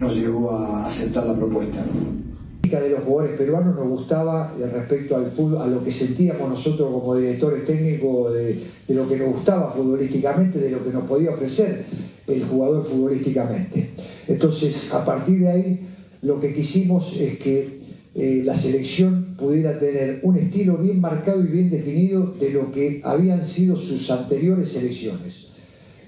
nos 0.00 0.16
llevó 0.16 0.50
a 0.50 0.86
aceptar 0.86 1.26
la 1.26 1.36
propuesta. 1.36 1.78
¿no? 1.86 2.30
de 2.68 2.90
los 2.90 3.02
jugadores 3.02 3.36
peruanos 3.36 3.74
nos 3.74 3.88
gustaba 3.88 4.54
respecto 4.72 5.16
al 5.16 5.26
fútbol, 5.26 5.62
a 5.62 5.66
lo 5.66 5.82
que 5.82 5.90
sentíamos 5.90 6.48
nosotros 6.48 6.88
como 6.92 7.16
directores 7.16 7.64
técnicos 7.64 8.32
de, 8.32 8.62
de, 8.86 8.94
lo 8.94 9.08
que 9.08 9.16
nos 9.16 9.34
gustaba 9.34 9.72
futbolísticamente, 9.72 10.58
de 10.58 10.70
lo 10.70 10.84
que 10.84 10.90
nos 10.90 11.04
podía 11.04 11.30
ofrecer 11.30 11.84
el 12.28 12.44
jugador 12.44 12.84
futbolísticamente. 12.84 13.90
Entonces, 14.28 14.92
a 14.92 15.04
partir 15.04 15.40
de 15.40 15.48
ahí, 15.48 15.88
lo 16.22 16.38
que 16.38 16.54
quisimos 16.54 17.16
es 17.16 17.38
que 17.38 17.80
eh, 18.14 18.42
la 18.44 18.56
selección 18.56 19.36
pudiera 19.36 19.78
tener 19.78 20.20
un 20.22 20.36
estilo 20.36 20.76
bien 20.76 21.00
marcado 21.00 21.42
y 21.42 21.48
bien 21.48 21.70
definido 21.70 22.34
de 22.34 22.50
lo 22.50 22.70
que 22.70 23.00
habían 23.04 23.44
sido 23.44 23.76
sus 23.76 24.10
anteriores 24.10 24.70
selecciones. 24.70 25.49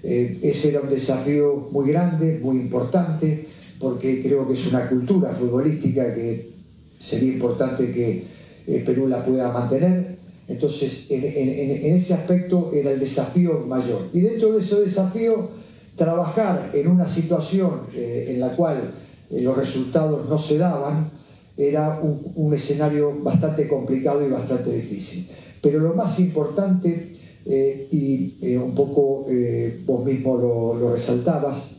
Eh, 0.03 0.39
ese 0.43 0.71
era 0.71 0.81
un 0.81 0.91
desafío 0.91 1.69
muy 1.71 1.89
grande, 1.91 2.41
muy 2.43 2.57
importante, 2.59 3.49
porque 3.79 4.23
creo 4.23 4.47
que 4.47 4.55
es 4.55 4.67
una 4.67 4.89
cultura 4.89 5.31
futbolística 5.31 6.15
que 6.15 6.53
sería 6.99 7.33
importante 7.33 7.93
que 7.93 8.25
eh, 8.67 8.83
Perú 8.87 9.09
la 9.09 9.25
pueda 9.25 9.53
mantener. 9.53 10.19
Entonces, 10.49 11.07
en, 11.11 11.25
en, 11.25 11.85
en, 11.85 11.95
ese 11.95 12.15
aspecto 12.15 12.71
era 12.73 12.91
el 12.91 13.01
desafío 13.01 13.65
mayor. 13.67 14.09
Y 14.13 14.21
dentro 14.21 14.53
de 14.53 14.61
ese 14.61 14.81
desafío, 14.81 15.51
trabajar 15.97 16.71
en 16.75 16.89
una 16.89 17.09
situación 17.09 17.83
eh, 17.95 18.29
en 18.31 18.41
la 18.41 18.55
cual 18.57 18.95
eh, 19.31 19.41
los 19.41 19.57
resultados 19.57 20.29
no 20.29 20.39
se 20.39 20.59
daban, 20.59 21.11
era 21.57 22.01
un, 22.01 22.33
un 22.35 22.55
escenario 22.55 23.13
bastante 23.21 23.69
complicado 23.69 24.27
y 24.27 24.31
bastante 24.31 24.71
difícil. 24.73 25.29
Pero 25.61 25.79
lo 25.79 25.95
más 25.95 26.19
importante 26.19 27.12
eh, 27.45 27.89
y 27.91 28.39
eh, 28.41 28.57
un 28.57 28.75
poco 28.75 29.25
eh, 29.29 29.83
vos 29.85 30.05
mismo 30.05 30.37
lo, 30.37 30.75
lo, 30.75 30.93
resaltabas, 30.93 31.73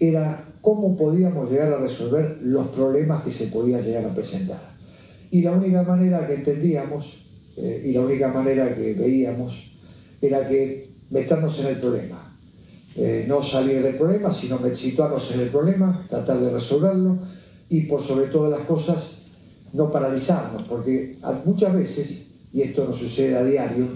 era 0.00 0.44
cómo 0.60 0.96
podíamos 0.96 1.50
llegar 1.50 1.72
a 1.72 1.78
resolver 1.78 2.38
los 2.42 2.68
problemas 2.68 3.22
que 3.22 3.30
se 3.30 3.46
podían 3.46 3.82
llegar 3.82 4.04
a 4.04 4.14
presentar. 4.14 4.74
Y 5.30 5.42
la 5.42 5.52
única 5.52 5.82
manera 5.82 6.26
que 6.26 6.34
entendíamos 6.34 7.20
y 7.56 7.92
la 7.92 8.00
única 8.00 8.28
manera 8.28 8.74
que 8.74 8.94
veíamos 8.94 9.72
era 10.20 10.48
que 10.48 10.90
meternos 11.10 11.60
en 11.60 11.66
el 11.66 11.76
problema. 11.76 12.36
no 13.28 13.42
salir 13.42 13.80
del 13.82 13.94
problema, 13.94 14.32
sino 14.32 14.58
situarnos 14.74 15.32
en 15.34 15.40
el 15.40 15.48
problema, 15.48 16.04
tratar 16.08 16.38
de 16.40 16.50
resolverlo 16.50 17.16
y 17.68 17.82
por 17.82 18.00
sobre 18.00 18.26
todas 18.26 18.50
las 18.50 18.66
cosas 18.66 19.22
no 19.72 19.90
paralizarnos, 19.92 20.62
porque 20.62 21.18
muchas 21.44 21.74
veces, 21.74 22.26
y 22.52 22.62
esto 22.62 22.86
nos 22.86 22.98
sucede 22.98 23.36
a 23.36 23.44
diario, 23.44 23.86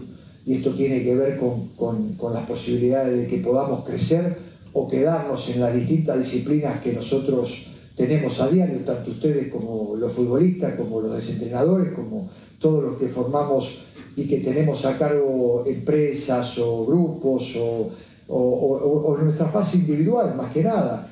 y 0.49 0.55
esto 0.55 0.75
tiene 0.75 1.05
que 1.05 1.15
ver 1.15 1.37
con, 1.37 1.69
con, 1.77 2.33
las 2.33 2.47
posibilidades 2.47 3.19
de 3.19 3.27
que 3.27 3.37
podamos 3.37 3.85
crecer 3.85 4.35
o 4.73 4.89
quedarnos 4.89 5.47
en 5.51 5.61
las 5.61 5.75
distintas 5.75 6.19
disciplinas 6.19 6.81
que 6.81 6.95
nosotros 6.95 7.67
tenemos 7.95 8.41
a 8.41 8.49
diario, 8.49 8.79
tanto 8.79 9.11
ustedes 9.11 9.53
como 9.53 9.95
los 9.97 10.11
futbolistas, 10.11 10.75
como 10.77 11.03
los 11.03 11.15
desentrenadores, 11.15 11.93
como 11.93 12.31
todos 12.59 12.83
los 12.83 12.97
que 12.97 13.09
formamos 13.09 13.81
y 14.17 14.27
que 14.27 14.39
tenemos 14.39 14.87
a 14.87 14.97
cargo 14.97 15.65
empresas 15.67 16.57
o 16.57 16.87
grupos 16.87 17.55
o, 17.57 17.91
o, 18.29 18.39
o, 18.39 19.07
o 19.07 19.19
nuestra 19.19 19.49
fase 19.49 19.77
individual, 19.77 20.35
más 20.35 20.51
que 20.51 20.65
nada, 20.65 21.11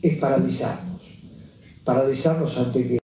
es 0.00 0.16
paralizarnos. 0.16 1.02
Paralizarnos 1.84 2.56
ante 2.56 2.88
que 2.88 3.01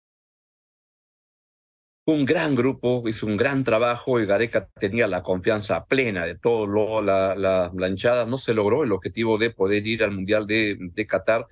un 2.04 2.24
gran 2.24 2.54
grupo, 2.56 3.02
hizo 3.08 3.26
un 3.26 3.36
gran 3.36 3.62
trabajo 3.64 4.20
y 4.20 4.26
Gareca 4.26 4.68
tenía 4.80 5.06
la 5.06 5.22
confianza 5.22 5.84
plena 5.84 6.26
de 6.26 6.36
todo 6.36 6.66
lo, 6.66 7.00
la, 7.02 7.34
la, 7.36 7.70
la 7.74 7.88
hinchada. 7.88 8.26
No 8.26 8.38
se 8.38 8.54
logró 8.54 8.82
el 8.84 8.92
objetivo 8.92 9.38
de 9.38 9.50
poder 9.50 9.86
ir 9.86 10.02
al 10.02 10.12
Mundial 10.12 10.46
de, 10.46 10.76
de 10.80 11.06
Qatar, 11.06 11.46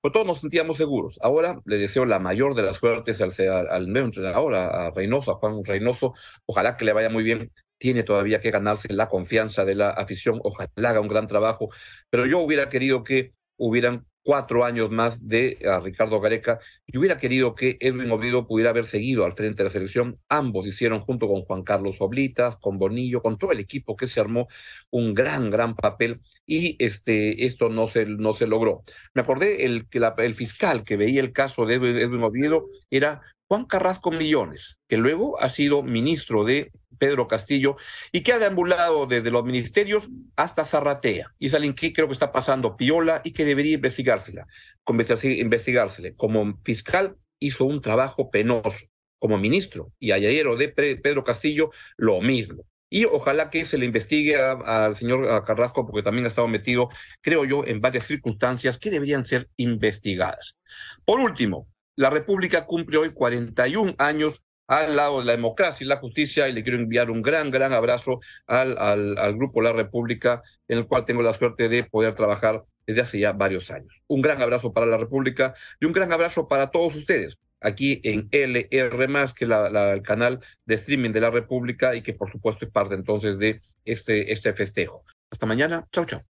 pero 0.00 0.12
todos 0.12 0.26
nos 0.26 0.40
sentíamos 0.40 0.76
seguros. 0.76 1.18
Ahora 1.22 1.60
le 1.64 1.78
deseo 1.78 2.04
la 2.04 2.20
mayor 2.20 2.54
de 2.54 2.62
las 2.62 2.76
suertes 2.76 3.20
al, 3.20 3.32
al, 3.68 3.92
nuevo 3.92 4.06
entrenador, 4.06 4.54
a 4.54 4.90
Reynoso, 4.90 5.32
a 5.32 5.36
Juan 5.36 5.64
Reynoso. 5.64 6.14
Ojalá 6.46 6.76
que 6.76 6.84
le 6.84 6.92
vaya 6.92 7.10
muy 7.10 7.24
bien. 7.24 7.52
Tiene 7.78 8.04
todavía 8.04 8.40
que 8.40 8.50
ganarse 8.50 8.92
la 8.92 9.08
confianza 9.08 9.64
de 9.64 9.74
la 9.74 9.90
afición. 9.90 10.40
Ojalá 10.44 10.90
haga 10.90 11.00
un 11.00 11.08
gran 11.08 11.26
trabajo. 11.26 11.68
Pero 12.10 12.26
yo 12.26 12.38
hubiera 12.38 12.68
querido 12.68 13.02
que 13.04 13.32
hubieran 13.58 14.06
cuatro 14.26 14.64
años 14.64 14.90
más 14.90 15.28
de 15.28 15.56
a 15.72 15.78
Ricardo 15.78 16.20
Gareca 16.20 16.58
y 16.84 16.98
hubiera 16.98 17.16
querido 17.16 17.54
que 17.54 17.76
Edwin 17.78 18.10
Oviedo 18.10 18.48
pudiera 18.48 18.70
haber 18.70 18.84
seguido 18.84 19.24
al 19.24 19.34
frente 19.34 19.58
de 19.58 19.68
la 19.68 19.70
selección. 19.70 20.16
Ambos 20.28 20.66
hicieron 20.66 21.00
junto 21.02 21.28
con 21.28 21.42
Juan 21.42 21.62
Carlos 21.62 21.94
Oblitas, 22.00 22.56
con 22.56 22.76
Bonillo, 22.76 23.22
con 23.22 23.38
todo 23.38 23.52
el 23.52 23.60
equipo 23.60 23.96
que 23.96 24.08
se 24.08 24.18
armó 24.18 24.48
un 24.90 25.14
gran, 25.14 25.48
gran 25.48 25.76
papel 25.76 26.20
y 26.44 26.74
este, 26.84 27.46
esto 27.46 27.68
no 27.68 27.86
se, 27.86 28.04
no 28.06 28.32
se 28.32 28.48
logró. 28.48 28.82
Me 29.14 29.22
acordé 29.22 29.64
el, 29.64 29.88
que 29.88 30.00
la, 30.00 30.12
el 30.18 30.34
fiscal 30.34 30.82
que 30.82 30.96
veía 30.96 31.20
el 31.20 31.32
caso 31.32 31.64
de 31.64 31.76
Edwin 31.76 32.24
Oviedo 32.24 32.66
era 32.90 33.22
Juan 33.48 33.64
Carrasco 33.64 34.10
Millones, 34.10 34.76
que 34.88 34.96
luego 34.96 35.40
ha 35.40 35.48
sido 35.50 35.84
ministro 35.84 36.42
de 36.42 36.72
Pedro 36.98 37.28
Castillo 37.28 37.76
y 38.12 38.22
que 38.22 38.32
ha 38.32 38.38
deambulado 38.38 39.06
desde 39.06 39.30
los 39.30 39.44
ministerios 39.44 40.08
hasta 40.36 40.64
Zarratea. 40.64 41.34
Y 41.38 41.46
es 41.46 41.56
que 41.74 41.92
creo 41.92 42.06
que 42.06 42.12
está 42.12 42.32
pasando 42.32 42.76
piola 42.76 43.20
y 43.24 43.32
que 43.32 43.44
debería 43.44 43.74
investigársela, 43.74 44.46
investigársele. 44.86 46.14
Como 46.14 46.60
fiscal 46.64 47.16
hizo 47.38 47.64
un 47.64 47.80
trabajo 47.80 48.30
penoso, 48.30 48.86
como 49.18 49.38
ministro 49.38 49.92
y 49.98 50.12
ayayero 50.12 50.56
de 50.56 50.68
Pedro 50.68 51.24
Castillo, 51.24 51.70
lo 51.96 52.20
mismo. 52.20 52.64
Y 52.88 53.04
ojalá 53.04 53.50
que 53.50 53.64
se 53.64 53.78
le 53.78 53.84
investigue 53.84 54.36
al 54.36 54.94
señor 54.94 55.44
Carrasco, 55.44 55.84
porque 55.86 56.04
también 56.04 56.24
ha 56.24 56.28
estado 56.28 56.46
metido, 56.46 56.88
creo 57.20 57.44
yo, 57.44 57.64
en 57.66 57.80
varias 57.80 58.06
circunstancias 58.06 58.78
que 58.78 58.90
deberían 58.90 59.24
ser 59.24 59.48
investigadas. 59.56 60.56
Por 61.04 61.18
último, 61.18 61.66
la 61.96 62.10
República 62.10 62.64
cumple 62.66 62.98
hoy 62.98 63.10
41 63.10 63.96
años 63.98 64.45
al 64.66 64.96
lado 64.96 65.20
de 65.20 65.26
la 65.26 65.32
democracia 65.32 65.84
y 65.84 65.88
la 65.88 65.96
justicia 65.96 66.48
y 66.48 66.52
le 66.52 66.62
quiero 66.62 66.78
enviar 66.78 67.10
un 67.10 67.22
gran, 67.22 67.50
gran 67.50 67.72
abrazo 67.72 68.20
al, 68.46 68.76
al, 68.78 69.36
Grupo 69.36 69.60
La 69.60 69.72
República, 69.72 70.42
en 70.68 70.78
el 70.78 70.86
cual 70.86 71.04
tengo 71.04 71.22
la 71.22 71.34
suerte 71.34 71.68
de 71.68 71.84
poder 71.84 72.14
trabajar 72.14 72.64
desde 72.86 73.00
hace 73.00 73.18
ya 73.20 73.32
varios 73.32 73.70
años. 73.70 74.02
Un 74.06 74.22
gran 74.22 74.40
abrazo 74.42 74.72
para 74.72 74.86
la 74.86 74.96
República 74.96 75.54
y 75.80 75.86
un 75.86 75.92
gran 75.92 76.12
abrazo 76.12 76.48
para 76.48 76.70
todos 76.70 76.94
ustedes 76.94 77.38
aquí 77.60 78.00
en 78.04 78.28
LR, 78.30 79.34
que 79.34 79.46
la, 79.46 79.92
el 79.92 80.02
canal 80.02 80.40
de 80.64 80.74
streaming 80.74 81.10
de 81.10 81.20
la 81.20 81.30
República 81.30 81.94
y 81.94 82.02
que 82.02 82.14
por 82.14 82.30
supuesto 82.30 82.64
es 82.64 82.70
parte 82.70 82.94
entonces 82.94 83.38
de 83.38 83.60
este, 83.84 84.32
este 84.32 84.52
festejo. 84.52 85.04
Hasta 85.30 85.46
mañana. 85.46 85.86
Chau, 85.92 86.04
chau. 86.04 86.22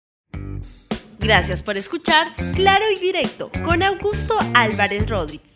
Gracias 1.18 1.62
por 1.62 1.77
escuchar 1.77 2.29
Claro 2.55 2.85
y 2.94 3.01
Directo 3.01 3.51
con 3.64 3.83
Augusto 3.83 4.38
Álvarez 4.55 5.09
Rodríguez. 5.09 5.56